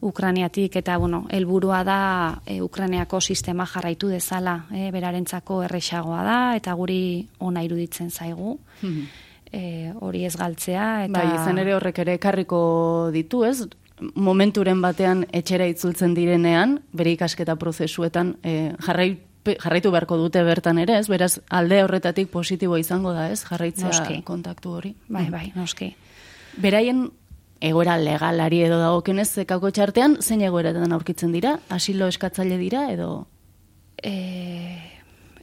Ukraniatik 0.00 0.76
eta 0.78 0.96
bueno, 0.96 1.24
helburua 1.28 1.82
da 1.82 2.00
e, 2.46 2.60
Ukrainiako 2.62 3.20
sistema 3.20 3.66
jarraitu 3.66 4.08
dezala, 4.08 4.68
e, 4.70 4.92
berarentzako 4.94 5.64
erresagoa 5.66 6.22
da 6.22 6.38
eta 6.54 6.74
guri 6.78 7.26
ona 7.38 7.64
iruditzen 7.66 8.10
zaigu. 8.10 8.58
E, 9.48 9.94
hori 10.04 10.26
ez 10.28 10.34
galtzea 10.36 11.06
eta 11.06 11.22
Bai, 11.22 11.28
izan 11.38 11.56
ere 11.56 11.72
horrek 11.72 12.02
ere 12.02 12.18
ekarriko 12.18 12.58
ditu, 13.14 13.46
ez? 13.48 13.62
Momenturen 14.14 14.82
batean 14.82 15.24
etxera 15.32 15.66
itzultzen 15.70 16.14
direnean, 16.14 16.78
bere 16.92 17.12
ikasketa 17.16 17.56
prozesuetan 17.58 18.36
e, 18.42 18.72
jarrai, 18.86 19.10
jarraitu 19.56 19.90
beharko 19.94 20.18
dute 20.20 20.42
bertan 20.46 20.78
ere, 20.78 20.98
ez? 20.98 21.08
Beraz, 21.10 21.38
alde 21.48 21.82
horretatik 21.84 22.30
positibo 22.30 22.78
izango 22.78 23.12
da, 23.16 23.28
ez? 23.32 23.42
Jarraitzea 23.48 23.88
Noski. 23.88 24.20
kontaktu 24.22 24.76
hori. 24.80 24.94
bai, 25.08 25.28
bai, 25.30 25.46
noski. 25.56 25.94
Beraien 26.58 27.08
egoera 27.60 27.96
legalari 27.98 28.62
edo 28.66 28.78
dagokenez 28.78 29.28
zekako 29.42 29.70
txartean, 29.74 30.18
zein 30.22 30.42
egoeratan 30.46 30.92
aurkitzen 30.94 31.32
dira? 31.34 31.58
Asilo 31.68 32.10
eskatzaile 32.10 32.58
dira 32.60 32.88
edo... 32.92 33.26
E, 33.98 34.78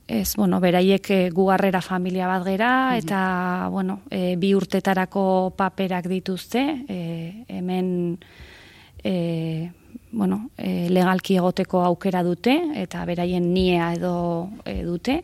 ez, 0.08 0.36
bueno, 0.38 0.62
beraiek 0.64 1.10
e, 1.12 1.20
gugarrera 1.34 1.82
familia 1.82 2.28
bat 2.30 2.46
gera, 2.46 2.72
eta, 2.98 3.68
bueno, 3.72 4.02
e, 4.10 4.36
bi 4.40 4.54
urtetarako 4.56 5.56
paperak 5.58 6.08
dituzte, 6.08 6.64
e, 6.88 7.00
hemen, 7.50 7.90
e, 9.06 9.72
bueno, 10.12 10.50
e, 10.58 10.90
legalki 10.90 11.38
egoteko 11.38 11.84
aukera 11.86 12.24
dute, 12.26 12.56
eta 12.82 13.04
beraien 13.06 13.52
niea 13.54 13.92
edo 13.94 14.50
e, 14.66 14.80
dute, 14.84 15.20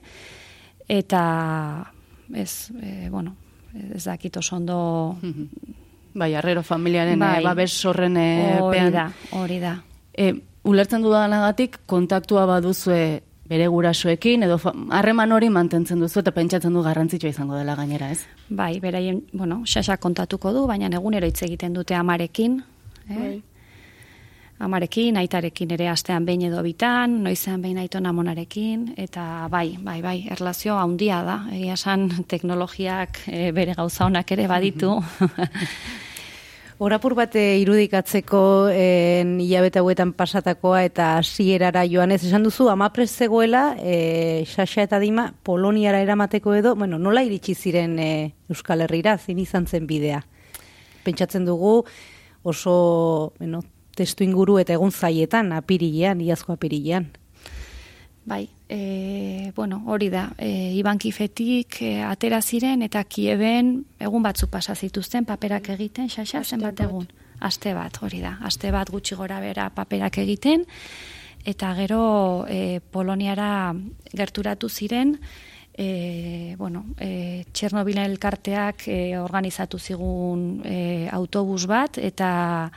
eta, 0.87 1.23
ez, 2.35 2.69
e, 2.77 3.09
bueno, 3.09 3.35
ez 3.95 4.03
dakit 4.05 4.37
oso 4.37 4.57
ondo... 4.57 5.17
Bai, 6.13 6.33
arrero 6.35 6.61
familiaren 6.61 7.17
Bai. 7.19 7.37
bai. 7.37 7.43
babes 7.45 7.85
horren 7.87 8.17
e, 8.19 8.57
Hori 8.59 8.77
pean. 8.77 8.91
da, 8.91 9.05
hori 9.39 9.59
da. 9.63 9.77
E, 10.11 10.33
ulertzen 10.67 11.05
dudanagatik 11.05 11.77
kontaktua 11.87 12.43
baduzue 12.45 13.21
bere 13.47 13.67
gurasoekin 13.71 14.43
edo 14.43 14.57
harreman 14.91 15.31
hori 15.31 15.47
mantentzen 15.49 16.03
duzu 16.03 16.19
eta 16.19 16.33
pentsatzen 16.35 16.75
du 16.75 16.83
garrantzitsua 16.83 17.31
izango 17.31 17.55
dela 17.55 17.77
gainera, 17.79 18.11
ez? 18.11 18.25
Bai, 18.49 18.73
beraien, 18.83 19.23
bueno, 19.31 19.61
xaxa 19.63 19.95
kontatuko 20.03 20.51
du, 20.51 20.65
baina 20.67 20.91
egunero 20.91 21.27
hitz 21.31 21.41
egiten 21.47 21.73
dute 21.79 21.95
amarekin, 21.95 22.59
eh? 23.07 23.15
Bai. 23.15 23.41
Amarekin, 24.61 25.17
aitarekin 25.17 25.73
ere 25.75 25.89
astean 25.91 26.25
behin 26.25 26.45
edo 26.49 26.61
bitan, 26.65 27.17
noizean 27.25 27.61
behin 27.61 27.81
aiton 27.81 28.05
amonarekin, 28.05 28.91
eta 29.01 29.47
bai, 29.51 29.77
bai, 29.81 29.99
bai, 30.05 30.17
erlazio 30.31 30.77
handia 30.77 31.23
da, 31.25 31.41
egia 31.51 31.79
esan 31.79 32.07
teknologiak 32.31 33.23
eh, 33.27 33.49
bere 33.55 33.75
gauza 33.77 34.05
honak 34.05 34.31
ere 34.37 34.47
baditu, 34.51 34.95
Horapur 36.81 37.13
bat 37.13 37.35
eh, 37.37 37.59
irudikatzeko 37.61 38.39
en, 38.73 39.35
hilabete 39.43 39.77
hauetan 39.83 40.15
pasatakoa 40.17 40.79
eta 40.87 41.11
hasierara 41.19 41.83
joanez 41.85 42.23
esan 42.25 42.41
duzu 42.47 42.71
amapres 42.73 43.11
zegoela 43.13 43.75
e, 43.77 44.41
Xaxa 44.49 44.87
eta 44.87 44.97
Dima 44.97 45.27
Poloniara 45.45 45.99
eramateko 46.01 46.55
edo, 46.57 46.73
bueno, 46.73 46.97
nola 46.97 47.21
iritsi 47.21 47.53
ziren 47.53 47.93
e, 48.01 48.09
Euskal 48.49 48.81
Herrira, 48.81 49.13
zin 49.21 49.37
izan 49.43 49.69
zen 49.69 49.85
bidea. 49.85 50.23
Pentsatzen 51.05 51.45
dugu 51.45 51.83
oso, 52.41 52.73
bueno, 53.37 53.61
testu 54.01 54.25
inguru 54.25 54.57
eta 54.61 54.73
egun 54.77 54.91
zaietan, 54.91 55.53
apirilean, 55.53 56.21
iazko 56.25 56.57
apirilean. 56.57 57.11
Bai, 58.23 58.49
e, 58.69 59.51
bueno, 59.55 59.81
hori 59.87 60.09
da, 60.13 60.27
e, 60.37 60.73
Iban 60.77 60.99
Kifetik 61.01 61.81
e, 61.81 61.95
atera 62.05 62.41
ziren 62.41 62.85
eta 62.85 63.01
Kieben 63.03 63.73
egun 63.99 64.21
batzuk 64.21 64.51
pasa 64.53 64.75
zituzten 64.75 65.25
paperak 65.25 65.71
egiten, 65.73 66.09
xaxa, 66.09 66.43
zenbat 66.43 66.77
bat. 66.77 66.85
egun? 66.87 67.07
Aste 67.41 67.73
bat, 67.73 67.97
hori 68.05 68.21
da, 68.21 68.35
aste 68.45 68.69
bat 68.71 68.89
gutxi 68.93 69.17
gora 69.17 69.39
bera 69.41 69.71
paperak 69.73 70.19
egiten, 70.21 70.67
eta 71.43 71.73
gero 71.79 72.45
e, 72.47 72.79
Poloniara 72.79 73.73
gerturatu 74.13 74.69
ziren, 74.69 75.17
e, 75.73 76.55
bueno, 76.59 76.85
e, 76.99 77.43
Txernobilen 77.51 78.05
elkarteak 78.05 78.85
e, 78.85 79.17
organizatu 79.17 79.79
zigun 79.79 80.61
e, 80.63 81.09
autobus 81.09 81.65
bat, 81.65 81.97
eta 81.97 82.69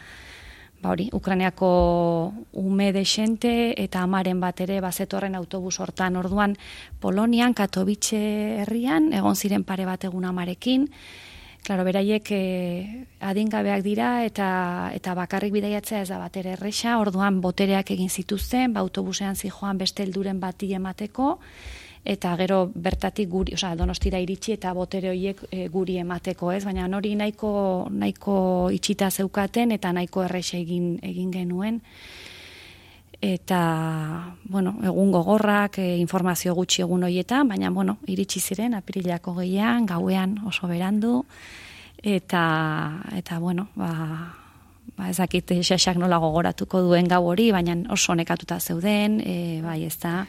ba 0.85 0.93
hori, 0.93 1.09
Ukrainiako 1.17 1.69
ume 2.61 2.93
desente 2.93 3.73
eta 3.81 4.03
amaren 4.05 4.41
bat 4.41 4.61
ere 4.61 4.83
bazetorren 4.85 5.35
autobus 5.35 5.79
hortan. 5.81 6.19
Orduan 6.21 6.59
Polonian, 7.01 7.55
Katowice 7.57 8.21
herrian, 8.61 9.13
egon 9.17 9.37
ziren 9.37 9.65
pare 9.65 9.89
bat 9.89 10.05
egun 10.05 10.29
amarekin, 10.29 10.91
Claro, 11.65 11.81
beraiek 11.87 12.29
eh, 12.37 13.07
adingabeak 13.25 13.81
dira 13.81 14.09
eta 14.27 14.49
eta 14.93 15.15
bakarrik 15.17 15.55
bidaiatzea 15.55 16.03
ez 16.05 16.11
da 16.11 16.19
batere 16.21 16.51
erresa, 16.59 16.99
orduan 17.01 17.39
botereak 17.41 17.89
egin 17.95 18.11
zituzten, 18.13 18.75
ba 18.75 18.83
autobusean 18.85 19.33
zijoan 19.33 19.81
beste 19.81 20.05
helduren 20.05 20.43
bati 20.43 20.75
emateko 20.77 21.39
eta 22.05 22.35
gero 22.37 22.71
bertatik 22.75 23.29
guri, 23.29 23.55
osea, 23.57 23.75
Donostira 23.77 24.21
iritsi 24.21 24.53
eta 24.59 24.73
botere 24.77 25.09
horiek 25.11 25.41
eh, 25.51 25.69
guri 25.73 25.97
emateko, 26.03 26.53
ez? 26.53 26.65
Baina 26.65 26.87
hori 26.97 27.15
nahiko 27.17 27.89
nahiko 27.91 28.37
itxita 28.77 29.11
zeukaten 29.11 29.73
eta 29.73 29.93
nahiko 29.93 30.25
erresa 30.25 30.59
egin 30.59 30.99
egin 31.03 31.33
genuen 31.33 31.81
eta, 33.25 34.37
bueno, 34.45 34.75
egun 34.85 35.11
gogorrak, 35.15 35.79
e, 35.79 35.97
informazio 35.97 36.53
gutxi 36.55 36.83
egun 36.85 37.07
hoietan, 37.07 37.49
baina, 37.49 37.71
bueno, 37.73 37.97
iritsi 38.07 38.41
ziren, 38.41 38.75
apirilako 38.77 39.33
gehian, 39.39 39.87
gauean 39.89 40.37
oso 40.45 40.69
berandu, 40.69 41.23
eta, 42.03 42.45
eta 43.17 43.39
bueno, 43.41 43.71
ba, 43.81 44.44
ba 44.97 45.09
ez 45.11 45.17
dakit 45.19 45.51
xaxak 45.63 45.97
nola 45.99 46.19
gogoratuko 46.23 46.83
duen 46.85 47.09
gau 47.09 47.25
hori, 47.27 47.51
baina 47.53 47.77
oso 47.91 48.15
nekatuta 48.15 48.61
zeuden, 48.61 49.21
e, 49.21 49.61
bai 49.63 49.85
ez 49.85 49.97
da, 49.99 50.27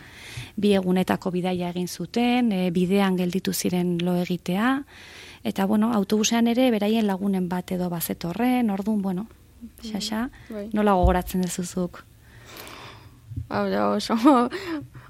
bi 0.56 0.74
egunetako 0.74 1.32
bidaia 1.32 1.70
egin 1.70 1.88
zuten, 1.88 2.52
e, 2.52 2.72
bidean 2.72 3.18
gelditu 3.18 3.54
ziren 3.54 3.98
lo 4.02 4.16
egitea, 4.22 4.72
eta 5.44 5.66
bueno, 5.66 5.92
autobusean 5.94 6.48
ere 6.48 6.72
beraien 6.72 7.08
lagunen 7.08 7.50
bat 7.50 7.72
edo 7.72 7.90
bazetorren, 7.90 8.72
orduan, 8.72 9.02
bueno, 9.02 9.28
xaxa, 9.84 10.30
bai. 10.50 10.70
nola 10.74 10.96
gogoratzen 10.98 11.46
dezuzuk? 11.46 12.04
Hau 13.50 13.68
da 13.70 13.90
oso, 13.92 14.16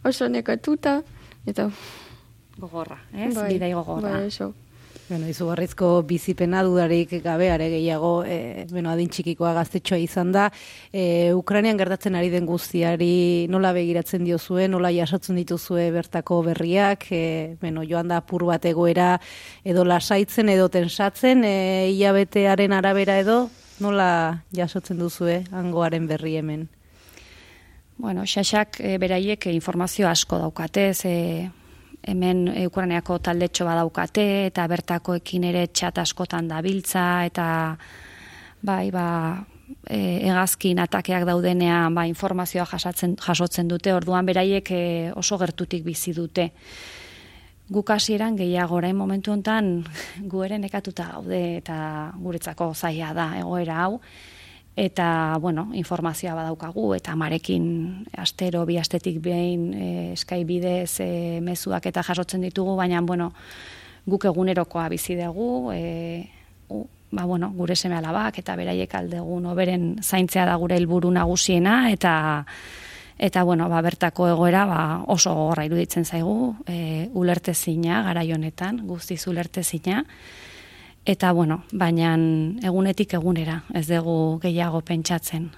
oso 0.03 0.27
nekatuta, 0.29 1.01
eta 1.45 1.69
Gogorra, 2.55 2.97
ez? 3.11 3.33
Bidai 3.35 3.73
gogorra. 3.73 4.11
Bai, 4.15 4.27
oso. 4.29 4.53
Bueno, 5.07 5.27
izugarrizko 5.29 6.01
bizipena 6.01 6.63
dudarik 6.65 7.11
gabe 7.21 7.51
are 7.53 7.67
gehiago, 7.69 8.23
e, 8.25 8.65
bueno, 8.71 8.89
adin 8.89 9.11
txikikoa 9.13 9.51
gaztetxoa 9.53 9.99
izan 10.01 10.31
da. 10.33 10.47
E, 10.89 11.29
Ukrainian 11.37 11.77
gertatzen 11.77 12.15
ari 12.17 12.31
den 12.33 12.47
guztiari 12.49 13.45
nola 13.53 13.69
begiratzen 13.75 14.23
diozue, 14.25 14.65
nola 14.67 14.89
jasotzen 14.89 15.37
dituzue 15.37 15.91
bertako 15.93 16.39
berriak, 16.47 17.05
e, 17.13 17.57
bueno, 17.61 17.83
joan 17.85 18.09
da 18.09 18.17
apur 18.23 18.47
bat 18.49 18.65
egoera 18.65 19.19
edo 19.63 19.83
lasaitzen 19.85 20.49
edo 20.49 20.71
tensatzen, 20.73 21.43
e, 21.45 21.91
hilabetearen 21.91 22.73
arabera 22.73 23.19
edo, 23.21 23.51
nola 23.85 24.07
jasotzen 24.57 24.97
duzue 24.97 25.43
hangoaren 25.51 26.07
berri 26.09 26.33
hemen? 26.39 26.65
Bueno, 28.01 28.25
xaxak 28.25 28.81
e, 28.81 28.97
beraiek 28.97 29.45
informazio 29.53 30.09
asko 30.09 30.41
daukate, 30.41 30.95
ze 30.95 31.13
hemen 32.07 32.47
Ukraniako 32.67 33.17
taldetxo 33.19 33.65
badaukate 33.65 34.25
eta 34.49 34.67
bertakoekin 34.69 35.47
ere 35.51 35.67
txat 35.67 36.03
askotan 36.03 36.47
dabiltza 36.47 37.25
eta 37.25 37.47
bai, 38.65 38.89
ba, 38.91 39.07
e, 39.89 40.27
egazkin 40.27 40.79
atakeak 40.83 41.25
daudenean 41.27 41.95
ba, 41.95 42.05
informazioa 42.09 42.65
jasatzen, 42.69 43.15
jasotzen 43.21 43.69
dute, 43.69 43.93
orduan 43.93 44.25
beraiek 44.25 44.71
e, 44.71 44.83
oso 45.15 45.39
gertutik 45.41 45.85
bizi 45.85 46.13
dute. 46.13 46.51
Guk 47.69 47.89
hasieran 47.89 48.35
gehiago 48.37 48.77
orain 48.77 48.95
momentu 48.95 49.33
hontan 49.33 49.79
gu 50.29 50.43
ere 50.45 50.59
nekatuta 50.61 51.09
gaude 51.15 51.41
eta 51.57 51.77
guretzako 52.21 52.73
zaila 52.75 53.13
da 53.17 53.31
egoera 53.39 53.79
hau 53.85 54.01
eta 54.75 55.37
bueno, 55.39 55.69
informazioa 55.73 56.35
badaukagu 56.35 56.93
eta 56.97 57.15
marekin 57.15 58.05
astero 58.17 58.65
bi 58.65 58.77
astetik 58.77 59.21
behin 59.23 59.73
e, 59.73 59.87
eskai 60.13 60.43
bidez 60.43 60.99
e, 60.99 61.39
mezuak 61.41 61.85
eta 61.87 62.03
jasotzen 62.03 62.43
ditugu, 62.43 62.75
baina 62.75 63.01
bueno, 63.01 63.31
guk 64.05 64.25
egunerokoa 64.27 64.89
bizi 64.89 65.15
dugu, 65.15 65.71
e, 65.71 66.27
ba, 67.11 67.23
bueno, 67.23 67.51
gure 67.55 67.75
seme 67.75 67.95
alabak 67.95 68.41
eta 68.43 68.55
beraiek 68.59 68.95
aldegun 68.95 69.45
oberen 69.47 69.95
zaintzea 70.03 70.45
da 70.45 70.55
gure 70.59 70.75
helburu 70.75 71.11
nagusiena 71.11 71.89
eta 71.91 72.15
eta 73.17 73.43
bueno, 73.43 73.69
ba, 73.71 73.79
bertako 73.81 74.27
egoera 74.27 74.65
ba, 74.67 74.81
oso 75.07 75.33
gogorra 75.33 75.63
iruditzen 75.65 76.03
zaigu, 76.03 76.55
e, 76.67 77.07
ulertezina 77.13 78.03
gara 78.03 78.25
honetan, 78.35 78.81
guztiz 78.83 79.21
ulertezina, 79.27 80.03
Eta 81.05 81.31
bueno, 81.31 81.63
baina 81.71 82.15
egunetik 82.65 83.13
egunera, 83.13 83.59
ez 83.77 83.85
dugu 83.85 84.39
gehiago 84.41 84.81
pentsatzen. 84.81 85.51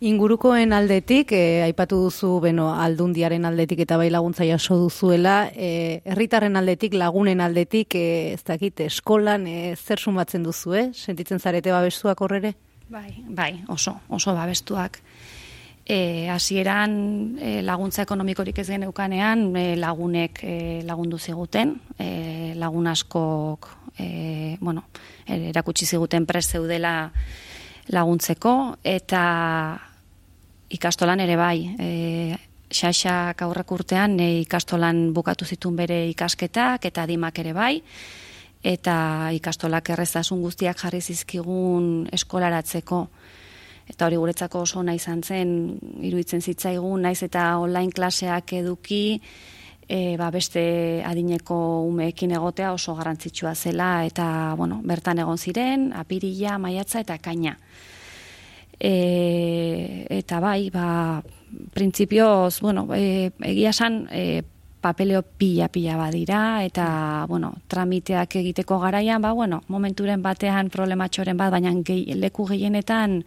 Ingurukoen 0.00 0.72
aldetik, 0.76 1.30
e, 1.32 1.62
aipatu 1.64 1.98
duzu, 2.06 2.34
beno, 2.40 2.70
aldundiaren 2.80 3.44
aldetik 3.48 3.80
eta 3.84 3.96
bai 4.00 4.08
laguntza 4.12 4.44
jaso 4.48 4.76
duzuela, 4.80 5.50
e, 5.52 6.00
herritarren 6.04 6.56
aldetik, 6.56 6.96
lagunen 6.96 7.40
aldetik, 7.40 7.96
e, 7.96 8.32
ez 8.34 8.42
dakit, 8.44 8.80
eskolan, 8.88 9.46
e, 9.48 9.74
zer 9.76 10.00
sumatzen 10.00 10.44
duzu, 10.44 10.74
eh? 10.76 10.90
Sentitzen 10.92 11.40
zarete 11.40 11.72
babestuak 11.72 12.20
horrere? 12.20 12.52
Bai, 12.88 13.22
bai, 13.28 13.62
oso, 13.68 13.98
oso 14.08 14.34
babestuak. 14.36 15.00
E, 15.86 16.28
hasieran 16.28 17.38
e, 17.40 17.60
laguntza 17.64 18.04
ekonomikorik 18.04 18.58
ez 18.60 18.68
geneukanean 18.68 19.48
e, 19.56 19.66
lagunek 19.80 20.44
e, 20.44 20.56
lagundu 20.84 21.16
ziguten, 21.16 21.76
e, 21.96 22.52
lagun 22.56 22.88
askok 22.92 23.85
e, 23.98 24.56
bueno, 24.60 24.84
erakutsi 25.26 25.86
ziguten 25.86 26.26
prest 26.26 26.52
zeudela 26.52 27.10
laguntzeko, 27.88 28.76
eta 28.84 29.22
ikastolan 30.70 31.22
ere 31.22 31.36
bai, 31.38 31.58
e, 31.78 32.36
xaxak 32.66 33.42
aurrak 33.46 33.70
urtean 33.72 34.18
e, 34.20 34.40
ikastolan 34.42 35.12
bukatu 35.14 35.46
zituen 35.46 35.76
bere 35.76 36.00
ikasketak, 36.10 36.84
eta 36.90 37.06
dimak 37.06 37.38
ere 37.38 37.52
bai, 37.54 37.74
eta 38.66 39.30
ikastolak 39.36 39.92
errezasun 39.94 40.42
guztiak 40.42 40.78
jarri 40.80 41.00
zizkigun 41.00 42.08
eskolaratzeko, 42.12 43.06
eta 43.86 44.08
hori 44.08 44.18
guretzako 44.18 44.64
oso 44.66 44.82
nahi 44.82 44.98
zen, 44.98 45.78
iruditzen 46.02 46.42
zitzaigun, 46.42 47.02
naiz 47.02 47.22
eta 47.22 47.58
online 47.58 47.92
klaseak 47.92 48.52
eduki, 48.52 49.20
e, 49.88 50.16
ba, 50.18 50.30
beste 50.34 51.02
adineko 51.06 51.82
umeekin 51.86 52.34
egotea 52.36 52.72
oso 52.74 52.94
garrantzitsua 52.98 53.54
zela 53.54 54.04
eta 54.06 54.54
bueno, 54.58 54.80
bertan 54.84 55.22
egon 55.22 55.38
ziren, 55.38 55.92
apirila, 55.94 56.58
maiatza 56.58 57.00
eta 57.04 57.18
kaina. 57.22 57.56
E, 58.78 60.06
eta 60.18 60.40
bai, 60.40 60.68
ba, 60.70 61.22
printzipioz, 61.72 62.60
bueno, 62.60 62.88
e, 62.94 63.30
egia 63.46 63.72
san, 63.72 64.04
e, 64.10 64.42
papeleo 64.86 65.22
pila-pila 65.22 65.96
badira, 65.96 66.40
eta, 66.64 67.24
bueno, 67.28 67.54
tramiteak 67.66 68.36
egiteko 68.42 68.78
garaian, 68.78 69.22
ba, 69.22 69.32
bueno, 69.32 69.62
momenturen 69.68 70.22
batean 70.22 70.70
problematxoren 70.70 71.38
bat, 71.38 71.50
baina 71.54 71.72
gehi, 71.82 72.14
leku 72.14 72.46
gehienetan, 72.46 73.22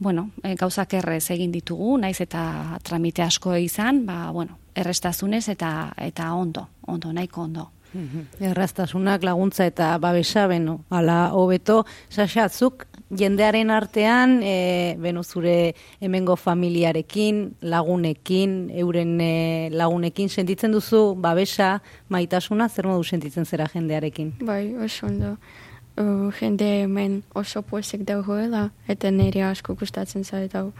bueno, 0.00 0.30
e, 0.42 0.56
gauzak 0.56 0.96
errez 0.98 1.30
egin 1.30 1.52
ditugu, 1.52 1.94
naiz 2.00 2.18
eta 2.24 2.78
tramite 2.82 3.22
asko 3.22 3.54
izan, 3.60 4.06
ba, 4.08 4.30
bueno, 4.32 4.56
errestazunez 4.74 5.46
eta 5.52 5.92
eta 6.00 6.32
ondo, 6.34 6.66
ondo, 6.88 7.12
nahiko 7.12 7.44
ondo. 7.46 7.70
Errastasunak 8.40 9.24
laguntza 9.26 9.66
eta 9.66 9.96
babesa, 9.98 10.46
beno, 10.46 10.80
ala 10.94 11.34
hobeto, 11.34 11.82
sasatzuk, 12.08 12.86
jendearen 13.10 13.70
artean, 13.74 14.38
e, 14.46 14.96
beno, 15.02 15.24
zure 15.24 15.74
hemengo 16.00 16.36
familiarekin, 16.38 17.42
lagunekin, 17.60 18.70
euren 18.78 19.16
e, 19.20 19.32
lagunekin, 19.74 20.30
sentitzen 20.30 20.72
duzu 20.72 21.16
babesa, 21.18 21.80
maitasuna, 22.08 22.70
zer 22.70 22.88
modu 22.88 23.04
sentitzen 23.04 23.44
zera 23.44 23.66
jendearekin? 23.68 24.36
Bai, 24.40 24.76
oso 24.78 25.10
ondo. 25.10 25.34
Uh, 25.98 26.30
jende 26.38 26.64
hemen 26.84 27.22
oso 27.34 27.62
poesek 27.62 28.06
dagoela, 28.08 28.70
eta 28.88 29.10
nire 29.10 29.42
asko 29.44 29.74
gustatzen 29.74 30.24
zait 30.24 30.54
hau. 30.54 30.70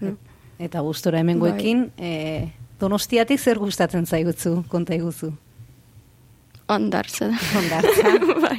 No. 0.00 0.16
Eta 0.58 0.82
gustora 0.84 1.22
hemengoekin, 1.22 1.86
bai. 1.96 2.06
e, 2.06 2.62
Donostiatik 2.82 3.38
zer 3.38 3.60
gustatzen 3.62 4.06
zaigutzu, 4.06 4.64
konta 4.68 4.96
iguzu? 4.96 5.30
Ondartza. 6.68 7.28
Ondartza. 7.58 8.14
bai. 8.44 8.58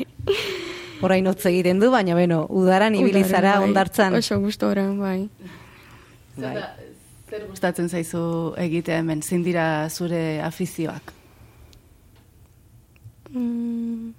Horain 1.04 1.28
hotz 1.28 1.42
egiten 1.50 1.82
du, 1.82 1.90
baina 1.92 2.16
beno, 2.16 2.46
udaran 2.50 2.96
ibilizara 2.96 3.58
bai. 3.58 3.68
ondartzan. 3.68 4.16
Oso 4.22 4.40
gustora, 4.40 4.86
bai. 4.96 5.28
bai. 6.40 6.56
Zer 7.28 7.44
gustatzen 7.50 7.90
zaizu 7.90 8.24
egitea 8.64 9.02
hemen, 9.02 9.22
zindira 9.22 9.90
zure 9.90 10.40
afizioak? 10.46 11.12
Mm. 13.34 14.14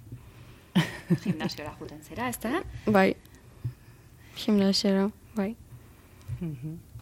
Gimnasiora 1.23 1.75
juten 1.79 2.01
zera, 2.03 2.29
ez 2.29 2.39
da? 2.43 2.63
Bai. 2.87 3.13
Gimnasiora, 4.35 5.09
bai. 5.35 5.53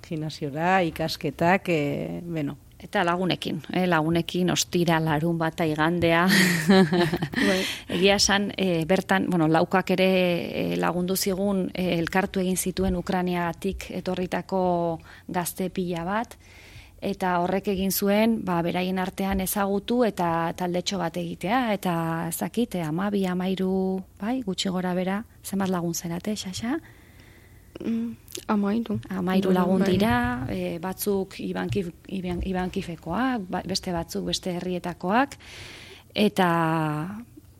Gimnasiora, 0.03 0.81
ikasketak, 0.85 1.69
e, 1.69 2.21
beno, 2.23 2.57
Eta 2.83 2.99
lagunekin, 3.07 3.61
eh, 3.71 3.85
lagunekin 3.87 4.49
ostira 4.51 4.97
larun 4.99 5.37
bat 5.39 5.61
igandea. 5.63 6.25
Bai. 7.47 7.61
Egia 7.95 8.17
esan, 8.19 8.49
eh, 8.57 8.83
bertan, 8.85 9.29
bueno, 9.31 9.47
laukak 9.47 9.93
ere 9.95 10.07
eh, 10.43 10.75
lagundu 10.77 11.15
zigun 11.15 11.69
eh, 11.73 11.93
elkartu 11.95 12.43
egin 12.43 12.59
zituen 12.59 12.97
Ukraniatik 12.99 13.87
etorritako 14.01 14.63
gazte 15.31 15.69
pila 15.71 16.03
bat, 16.03 16.35
eta 17.03 17.33
horrek 17.43 17.67
egin 17.73 17.91
zuen, 17.91 18.37
ba, 18.47 18.61
beraien 18.63 18.99
artean 19.03 19.43
ezagutu 19.43 20.03
eta 20.07 20.53
taldetxo 20.57 20.99
bat 21.01 21.17
egitea, 21.19 21.61
eta 21.75 21.95
ezakite, 22.29 22.81
amabi, 22.87 23.25
amairu, 23.27 23.73
bai, 24.21 24.37
gutxi 24.45 24.71
gora 24.71 24.93
bera, 24.95 25.19
zenbat 25.43 25.73
lagun 25.73 25.93
zerate, 25.93 26.37
xaxa? 26.39 26.77
Mm, 27.81 28.15
amairu. 28.55 28.99
Amairu 29.11 29.51
lagun 29.51 29.83
bai. 29.83 29.91
dira, 29.91 30.15
e, 30.47 30.79
batzuk 30.79 31.39
ibankif, 31.43 31.91
ibankifekoak, 32.07 33.49
ba, 33.51 33.63
beste 33.67 33.91
batzuk 33.91 34.31
beste 34.31 34.55
herrietakoak, 34.55 35.37
eta 36.15 36.49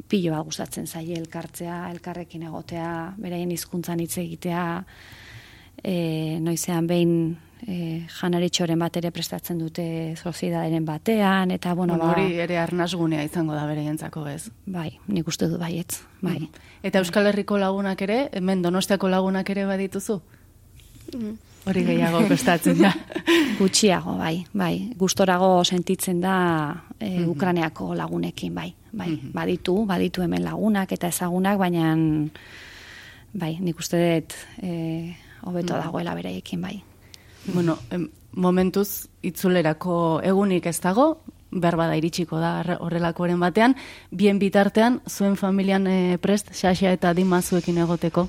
pilo 0.08 0.38
bat 0.38 0.48
gustatzen 0.48 0.88
zaie 0.88 1.18
elkartzea, 1.20 1.90
elkarrekin 1.92 2.48
egotea, 2.48 2.92
beraien 3.20 3.52
hizkuntzan 3.52 4.00
hitz 4.00 4.16
egitea, 4.24 4.68
e, 5.84 5.96
noizean 6.40 6.88
behin 6.88 7.18
e, 7.68 8.06
janaritxoren 8.20 8.80
bat 8.80 8.98
ere 9.00 9.12
prestatzen 9.12 9.60
dute 9.62 9.86
soziedaderen 10.16 10.86
batean, 10.86 11.52
eta 11.56 11.74
bueno, 11.74 11.98
ba, 11.98 12.12
hori 12.14 12.40
ere 12.44 12.58
arnasgunea 12.62 13.24
izango 13.24 13.56
da 13.56 13.66
bere 13.70 13.86
jentzako 13.86 14.26
ez. 14.28 14.50
Bai, 14.66 14.90
nik 15.08 15.28
uste 15.28 15.50
du 15.52 15.60
baietz, 15.62 16.02
bai. 16.22 16.40
Mm. 16.40 16.70
Eta 16.84 17.02
Euskal 17.04 17.32
Herriko 17.32 17.58
lagunak 17.62 18.02
ere, 18.06 18.28
hemen 18.34 18.62
donostiako 18.62 19.10
lagunak 19.12 19.50
ere 19.50 19.66
badituzu? 19.70 20.20
Mm. 21.14 21.34
Hori 21.64 21.86
gehiago 21.88 22.26
prestatzen 22.28 22.82
da. 22.82 22.92
Gutxiago, 23.62 24.18
bai, 24.20 24.44
bai. 24.52 24.74
Gustorago 25.00 25.64
sentitzen 25.64 26.20
da 26.22 26.36
e, 27.00 27.10
mm 27.10 27.18
-hmm. 27.18 27.30
Ukraneako 27.30 27.96
lagunekin, 27.96 28.56
bai. 28.56 28.74
bai. 28.92 29.10
Mm 29.10 29.16
-hmm. 29.16 29.32
Baditu, 29.34 29.86
baditu 29.86 30.22
hemen 30.22 30.44
lagunak 30.44 30.92
eta 30.92 31.08
ezagunak, 31.08 31.58
baina 31.58 31.96
bai, 33.34 33.58
nik 33.60 33.80
uste 33.80 33.98
dut 33.98 34.34
e, 34.62 35.16
hobeto 35.42 35.74
mm 35.74 35.82
dagoela 35.84 36.16
bereiekin, 36.16 36.62
bai. 36.62 36.84
Bueno, 37.46 37.78
momentuz 38.32 39.10
itzulerako 39.22 40.22
egunik 40.24 40.66
ez 40.70 40.80
dago, 40.82 41.18
behar 41.52 41.76
bada 41.78 41.98
iritsiko 42.00 42.40
da 42.40 42.78
horrelakoren 42.80 43.40
batean, 43.40 43.76
bien 44.12 44.40
bitartean, 44.40 45.02
zuen 45.10 45.36
familian 45.38 45.88
e, 45.88 46.18
prest, 46.22 46.54
xaxia 46.56 46.94
eta 46.96 47.14
dima 47.14 47.42
zuekin 47.42 47.78
egoteko? 47.84 48.28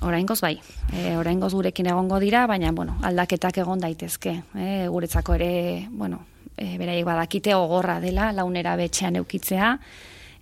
Oraingoz 0.00 0.40
bai, 0.40 0.54
e, 0.94 1.16
oraingoz 1.18 1.52
gurekin 1.54 1.90
egongo 1.90 2.18
dira, 2.22 2.46
baina 2.46 2.72
bueno, 2.72 2.96
aldaketak 3.02 3.58
egon 3.64 3.82
daitezke. 3.82 4.38
E, 4.54 4.86
guretzako 4.88 5.34
ere, 5.34 5.88
bueno, 5.90 6.22
e, 6.56 6.78
beraiek 6.78 7.04
badakite 7.06 7.54
ogorra 7.54 7.98
dela, 8.00 8.32
launera 8.32 8.76
betxean 8.76 9.18
eukitzea, 9.20 9.74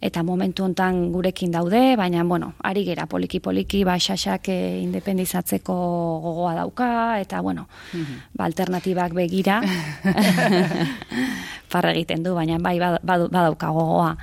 eta 0.00 0.22
momentu 0.24 0.64
hontan 0.64 1.12
gurekin 1.12 1.52
daude, 1.52 1.94
baina, 1.96 2.24
bueno, 2.24 2.54
ari 2.64 2.84
gera 2.86 3.04
poliki-poliki, 3.06 3.82
ba, 3.84 3.98
xaxak 4.00 4.48
e, 4.48 4.58
independizatzeko 4.80 5.76
gogoa 6.24 6.54
dauka, 6.56 7.20
eta, 7.20 7.42
bueno, 7.44 7.68
ba, 8.32 8.46
alternatibak 8.48 9.12
begira, 9.12 9.60
parra 11.72 11.92
egiten 11.92 12.24
du, 12.24 12.34
baina, 12.34 12.56
bai, 12.58 12.78
badauka 12.80 13.68
gogoa. 13.68 14.16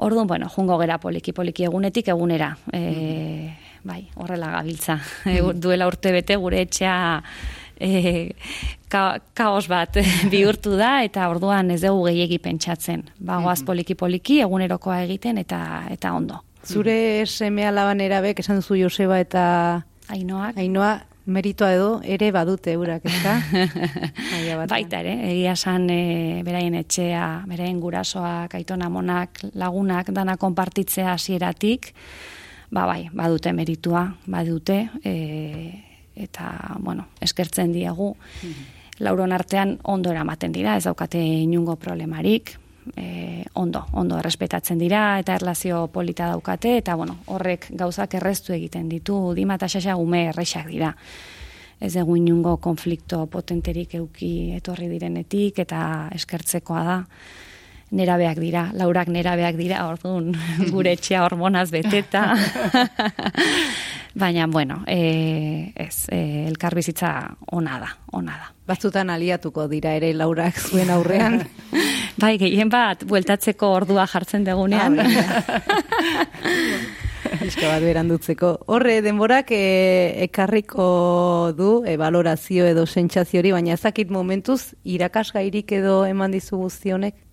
Orduan, 0.00 0.26
bueno, 0.26 0.48
jungo 0.48 0.78
gera 0.80 0.96
poliki-poliki 0.98 1.68
egunetik 1.68 2.08
egunera, 2.08 2.54
e, 2.72 3.52
bai, 3.84 4.06
horrela 4.16 4.54
gabiltza. 4.56 5.02
E, 5.28 5.42
duela 5.66 5.88
urte 5.90 6.16
bete 6.16 6.40
gure 6.40 6.64
etxea 6.64 6.96
e, 7.88 8.30
ka, 8.88 9.18
kaos 9.34 9.66
bat 9.70 9.96
bihurtu 10.32 10.76
da 10.78 11.00
eta 11.06 11.28
orduan 11.32 11.70
ez 11.74 11.80
dugu 11.84 12.08
gehiegi 12.10 12.38
pentsatzen. 12.38 13.06
Bagoaz 13.18 13.62
poliki 13.66 13.94
poliki 13.94 14.40
egunerokoa 14.44 15.02
egiten 15.06 15.40
eta 15.42 15.86
eta 15.90 16.14
ondo. 16.16 16.42
Zure 16.66 17.24
seme 17.26 17.64
alaban 17.66 18.00
erabek 18.04 18.42
esan 18.42 18.60
duzu 18.60 18.76
Joseba 18.82 19.20
eta 19.20 19.44
Ainoak. 20.10 20.58
Ainoa 20.58 20.98
meritoa 21.30 21.70
edo 21.76 21.90
ere 22.02 22.30
badute 22.34 22.74
eurak, 22.74 23.04
ezta? 23.06 23.36
Baita 24.70 25.00
ere, 25.02 25.14
egia 25.30 25.54
san 25.56 25.86
e, 25.92 26.42
beraien 26.46 26.74
etxea, 26.80 27.44
beraien 27.48 27.78
gurasoak, 27.80 28.56
aitona 28.58 28.90
monak, 28.90 29.42
lagunak, 29.54 30.10
dana 30.16 30.36
konpartitzea 30.40 31.12
hasieratik, 31.14 31.92
ba 32.74 32.86
bai, 32.90 33.04
badute 33.14 33.52
meritua, 33.54 34.08
badute, 34.26 34.82
e, 35.04 35.14
eta, 36.20 36.76
bueno, 36.78 37.08
eskertzen 37.20 37.72
diegu. 37.72 38.14
Mhm. 38.42 38.68
Lauron 39.00 39.32
artean 39.32 39.78
ondo 39.82 40.10
eramaten 40.10 40.52
dira, 40.52 40.76
ez 40.76 40.84
daukate 40.84 41.18
inungo 41.18 41.76
problemarik, 41.76 42.58
e, 42.96 43.44
ondo, 43.54 43.86
ondo 43.92 44.18
errespetatzen 44.18 44.78
dira, 44.78 45.18
eta 45.18 45.34
erlazio 45.34 45.86
polita 45.92 46.28
daukate, 46.28 46.76
eta, 46.82 46.94
bueno, 46.94 47.16
horrek 47.26 47.70
gauzak 47.70 48.14
erreztu 48.14 48.52
egiten 48.52 48.88
ditu, 48.88 49.32
dima 49.34 49.56
eta 49.56 49.68
xaxa 49.68 49.94
gume 49.94 50.26
errexak 50.28 50.68
dira. 50.68 50.94
Ez 51.80 51.94
dugu 51.94 52.18
inungo 52.20 52.58
konflikto 52.60 53.24
potenterik 53.26 53.94
euki 53.96 54.52
etorri 54.58 54.88
direnetik, 54.88 55.62
eta 55.64 56.10
eskertzekoa 56.14 56.84
da 56.84 56.98
nerabeak 57.90 58.38
dira, 58.38 58.68
laurak 58.76 59.08
nerabeak 59.10 59.56
dira, 59.58 59.84
orduan 59.90 60.34
gure 60.74 60.94
etxea 60.96 61.24
hormonaz 61.26 61.70
beteta. 61.74 62.28
Baina, 64.14 64.48
bueno, 64.50 64.82
e, 64.90 65.72
ez, 65.78 66.08
e, 66.10 66.46
elkar 66.48 66.74
bizitza 66.74 67.36
ona 67.54 67.78
da, 67.78 67.90
ona 68.18 68.34
da. 68.38 68.48
Batzutan 68.66 69.10
aliatuko 69.10 69.68
dira 69.70 69.94
ere 69.94 70.10
laurak 70.14 70.58
zuen 70.58 70.90
aurrean. 70.90 71.40
bai, 72.22 72.36
gehien 72.38 72.70
bat, 72.70 73.04
bueltatzeko 73.06 73.70
ordua 73.70 74.06
jartzen 74.10 74.44
degunean. 74.46 74.98
Iska 77.46 77.68
bat 77.68 77.82
berandutzeko. 77.84 78.50
Horre, 78.74 78.98
denborak 79.06 79.52
e, 79.54 79.62
ekarriko 80.26 81.54
du, 81.56 81.70
e, 81.86 81.96
valorazio 82.00 82.66
edo 82.66 82.86
sentsazio 82.86 83.42
baina 83.54 83.78
ezakit 83.78 84.10
momentuz, 84.10 84.74
irakasgairik 84.84 85.70
edo 85.78 86.04
eman 86.06 86.34
dizu 86.34 86.58
guztionek? 86.58 87.29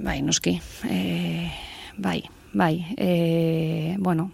Bai, 0.00 0.22
noski. 0.22 0.60
E, 0.88 1.50
bai, 1.98 2.22
bai. 2.54 2.86
E, 2.96 3.96
bueno, 3.98 4.30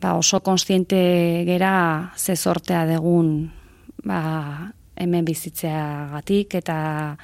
ba, 0.00 0.14
oso 0.14 0.40
konstiente 0.40 1.44
gera 1.46 2.12
ze 2.16 2.36
sortea 2.36 2.86
degun 2.86 3.52
ba, 4.04 4.72
hemen 4.96 5.24
bizitzeagatik 5.24 6.54
eta 6.54 7.16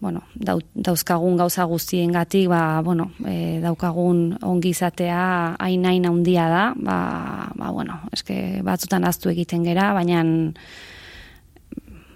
bueno, 0.00 0.22
dauzkagun 0.34 1.36
gauza 1.36 1.64
guztien 1.68 2.12
gatik, 2.12 2.46
ba, 2.48 2.80
bueno, 2.80 3.10
e, 3.28 3.60
daukagun 3.60 4.38
ongizatea 4.42 5.56
hain 5.60 5.84
hain 5.84 6.06
handia 6.08 6.46
da, 6.48 6.62
ba, 6.76 7.52
ba, 7.52 7.68
bueno, 7.70 7.98
eske 8.12 8.62
batzutan 8.64 9.04
aztu 9.04 9.28
egiten 9.28 9.66
gera, 9.68 9.90
baina 9.92 10.22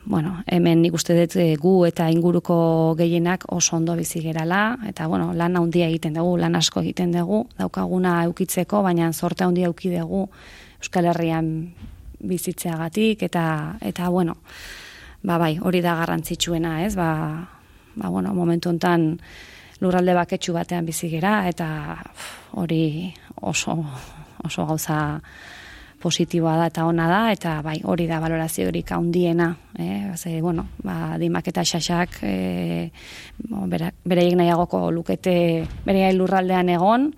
bueno, 0.07 0.43
hemen 0.47 0.83
nik 0.83 0.95
uste 0.95 1.15
dut 1.17 1.37
eh, 1.41 1.55
gu 1.61 1.73
eta 1.89 2.11
inguruko 2.13 2.95
gehienak 2.99 3.47
oso 3.53 3.77
ondo 3.77 3.97
bizi 3.97 4.21
gerala, 4.21 4.77
eta 4.89 5.07
bueno, 5.09 5.33
lan 5.33 5.57
handia 5.57 5.89
egiten 5.89 6.15
dugu, 6.15 6.37
lan 6.39 6.57
asko 6.57 6.83
egiten 6.83 7.13
dugu, 7.13 7.45
daukaguna 7.59 8.23
eukitzeko, 8.29 8.83
baina 8.83 9.13
sorte 9.13 9.45
handia 9.45 9.71
euki 9.73 9.95
dugu 9.97 10.29
Euskal 10.85 11.07
Herrian 11.09 11.49
bizitzeagatik, 12.21 13.23
eta, 13.23 13.79
eta 13.81 14.09
bueno, 14.13 14.37
ba 15.23 15.39
bai, 15.41 15.57
hori 15.59 15.81
da 15.81 15.95
garrantzitsuena, 15.97 16.83
ez, 16.85 16.95
ba, 16.97 17.11
ba 17.97 18.09
bueno, 18.13 18.35
momentu 18.35 18.69
hontan 18.69 19.15
lurralde 19.81 20.15
baketsu 20.15 20.53
batean 20.53 20.85
bizi 20.85 21.09
gera, 21.09 21.49
eta 21.49 21.97
hori 22.61 23.15
oso, 23.41 23.79
oso 24.45 24.67
gauza 24.67 24.99
positiboa 26.05 26.59
da 26.61 26.69
eta 26.69 26.85
ona 26.85 27.09
da, 27.09 27.21
eta 27.33 27.57
bai, 27.65 27.79
hori 27.89 28.07
da 28.11 28.21
valorazio 28.21 28.69
hori 28.69 28.83
kaundiena, 28.85 29.49
eh? 29.79 30.13
Ze, 30.17 30.37
bueno, 30.45 30.69
ba, 30.85 31.17
dimak 31.21 31.49
eta 31.49 31.65
xaxak 31.65 32.21
e, 32.23 32.91
bereiek 34.05 34.37
nahiagoko 34.37 34.91
lukete 34.93 35.37
bereiai 35.87 36.13
lurraldean 36.17 36.69
egon, 36.77 37.09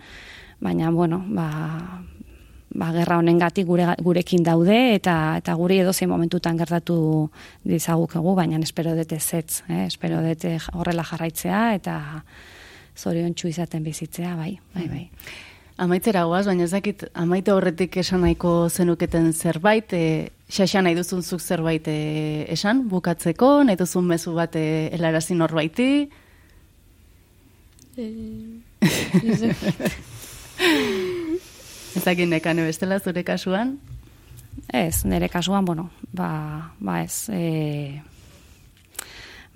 baina, 0.62 0.92
bueno, 0.94 1.22
ba, 1.26 1.48
ba, 2.76 2.92
gerra 2.94 3.18
honen 3.18 3.40
gure, 3.66 3.88
gurekin 4.02 4.44
daude, 4.46 4.94
eta 4.94 5.36
eta 5.40 5.54
guri 5.54 5.80
edo 5.80 5.92
zein 5.92 6.10
momentutan 6.10 6.56
gertatu 6.56 7.30
dizagukegu, 7.64 8.34
baina 8.34 8.58
espero 8.62 8.94
dute 8.94 9.18
zetz, 9.18 9.62
eh? 9.68 9.86
espero 9.86 10.22
dute 10.22 10.58
horrela 10.72 11.04
jarraitzea, 11.04 11.74
eta 11.74 12.22
zorion 12.96 13.34
izaten 13.44 13.82
bizitzea, 13.82 14.36
bai, 14.36 14.58
bai, 14.74 14.88
bai. 14.88 15.10
Amaitzera 15.76 16.22
guaz, 16.24 16.46
baina 16.48 16.64
ezakit 16.64 17.02
amaite 17.20 17.52
horretik 17.52 17.98
esan 18.00 18.22
nahiko 18.24 18.68
zenuketen 18.72 19.26
zerbait, 19.36 19.92
e, 19.92 20.30
xaxa 20.48 20.80
nahi 20.80 20.96
duzunzuk 20.96 21.42
zerbait 21.42 21.84
e, 21.92 21.96
esan, 22.54 22.86
bukatzeko, 22.88 23.50
nahi 23.68 23.76
duzun 23.76 24.08
mezu 24.08 24.32
bat 24.38 24.56
e, 24.56 24.88
elarazi 24.96 25.36
norbaiti? 25.36 25.88
E, 27.92 28.08
ezakit 32.00 32.32
nekane 32.32 32.64
bestela 32.64 32.96
zure 33.04 33.26
kasuan? 33.28 33.76
Ez, 34.72 35.04
nire 35.04 35.28
kasuan, 35.28 35.68
bueno, 35.68 35.90
ba, 36.08 36.72
ba 36.80 37.02
ez, 37.04 37.28
e, 37.28 38.00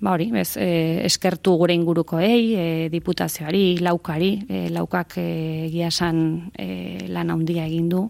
ba 0.01 0.15
hori, 0.15 0.31
bez, 0.33 0.55
e, 0.57 1.05
eskertu 1.05 1.53
gure 1.61 1.75
ingurukoei, 1.77 2.55
e, 2.57 2.63
diputazioari, 2.89 3.77
laukari, 3.85 4.31
e, 4.49 4.61
laukak 4.73 5.19
e, 5.21 5.69
giasan 5.69 6.51
e, 6.57 7.05
lan 7.13 7.29
handia 7.29 7.67
egin 7.69 7.89
du, 7.89 8.07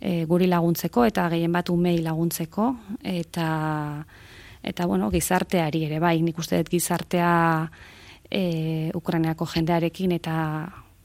e, 0.00 0.24
guri 0.24 0.48
laguntzeko 0.48 1.04
eta 1.04 1.28
gehien 1.34 1.52
bat 1.52 1.68
umei 1.68 1.98
laguntzeko, 2.00 2.68
eta, 3.04 3.48
eta 4.64 4.86
bueno, 4.88 5.10
gizarteari 5.12 5.84
ere, 5.90 6.00
bai, 6.00 6.16
nik 6.24 6.40
uste 6.40 6.62
dut 6.62 6.72
gizartea 6.72 7.34
e, 8.30 8.88
Ukrainiako 8.96 9.46
jendearekin 9.52 10.16
eta 10.16 10.36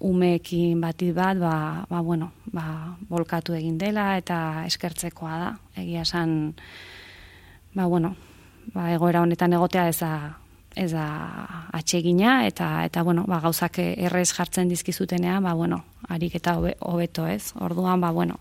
umeekin 0.08 0.80
bati 0.80 1.12
bat, 1.12 1.36
ba, 1.42 1.84
ba, 1.90 2.00
bueno, 2.00 2.32
ba, 2.54 2.96
bolkatu 3.10 3.58
egin 3.60 3.76
dela 3.82 4.14
eta 4.16 4.64
eskertzekoa 4.70 5.36
da, 5.42 5.52
egia 5.84 6.08
esan, 6.08 6.56
ba, 7.76 7.92
bueno, 7.92 8.16
ba, 8.74 8.92
egoera 8.94 9.22
honetan 9.22 9.54
egotea 9.54 9.88
ez 9.90 10.00
da 10.00 10.12
ez 10.78 10.92
da 10.92 11.06
atsegina 11.74 12.44
eta 12.46 12.86
eta 12.86 13.02
bueno, 13.04 13.24
ba, 13.28 13.40
gauzak 13.42 13.80
errez 13.82 14.30
jartzen 14.30 14.70
dizkizutenean, 14.70 15.42
ba 15.44 15.56
bueno, 15.58 15.84
arik 16.08 16.38
eta 16.38 16.58
hobeto, 16.60 17.26
ez? 17.28 17.54
Orduan 17.60 18.02
ba 18.02 18.12
bueno, 18.12 18.40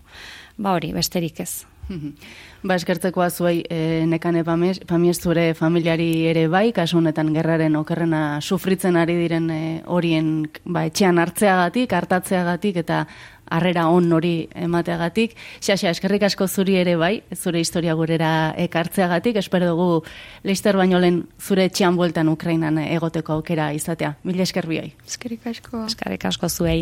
ba 0.57 0.75
hori, 0.77 0.93
besterik 0.93 1.41
ez. 1.41 1.65
ba 2.67 2.75
eskertzekoa 2.75 3.29
zuei 3.31 3.61
e, 3.69 4.05
nekane 4.05 4.43
pamies 4.43 5.19
zure 5.21 5.53
familiari 5.55 6.27
ere 6.29 6.47
bai, 6.51 6.71
kasu 6.75 6.99
honetan 6.99 7.33
gerraren 7.33 7.75
okerrena 7.79 8.39
sufritzen 8.41 8.97
ari 8.97 9.15
diren 9.17 9.49
e, 9.49 9.61
horien 9.85 10.47
ba, 10.65 10.85
etxean 10.85 11.19
hartzeagatik, 11.23 11.93
hartatzeagatik 11.93 12.83
eta 12.83 13.05
harrera 13.49 13.87
on 13.89 14.11
hori 14.13 14.47
emateagatik. 14.55 15.35
Xaxa, 15.61 15.91
eskerrik 15.91 16.27
asko 16.27 16.47
zuri 16.47 16.77
ere 16.81 16.95
bai, 16.99 17.21
zure 17.35 17.59
historia 17.63 17.95
gurera 17.97 18.53
ekartzeagatik, 18.67 19.39
espero 19.41 19.71
dugu 19.71 20.03
leister 20.43 20.77
baino 20.77 20.99
lehen 20.99 21.23
zure 21.39 21.67
etxean 21.69 21.97
bueltan 21.97 22.29
Ukrainan 22.29 22.77
egoteko 22.83 23.39
aukera 23.39 23.71
izatea. 23.73 24.15
Mila 24.23 24.45
eskerbioi. 24.47 24.93
Eskerrik 25.07 25.47
asko. 25.53 25.85
Eskerrik 25.87 26.25
asko 26.29 26.49
zuei. 26.49 26.81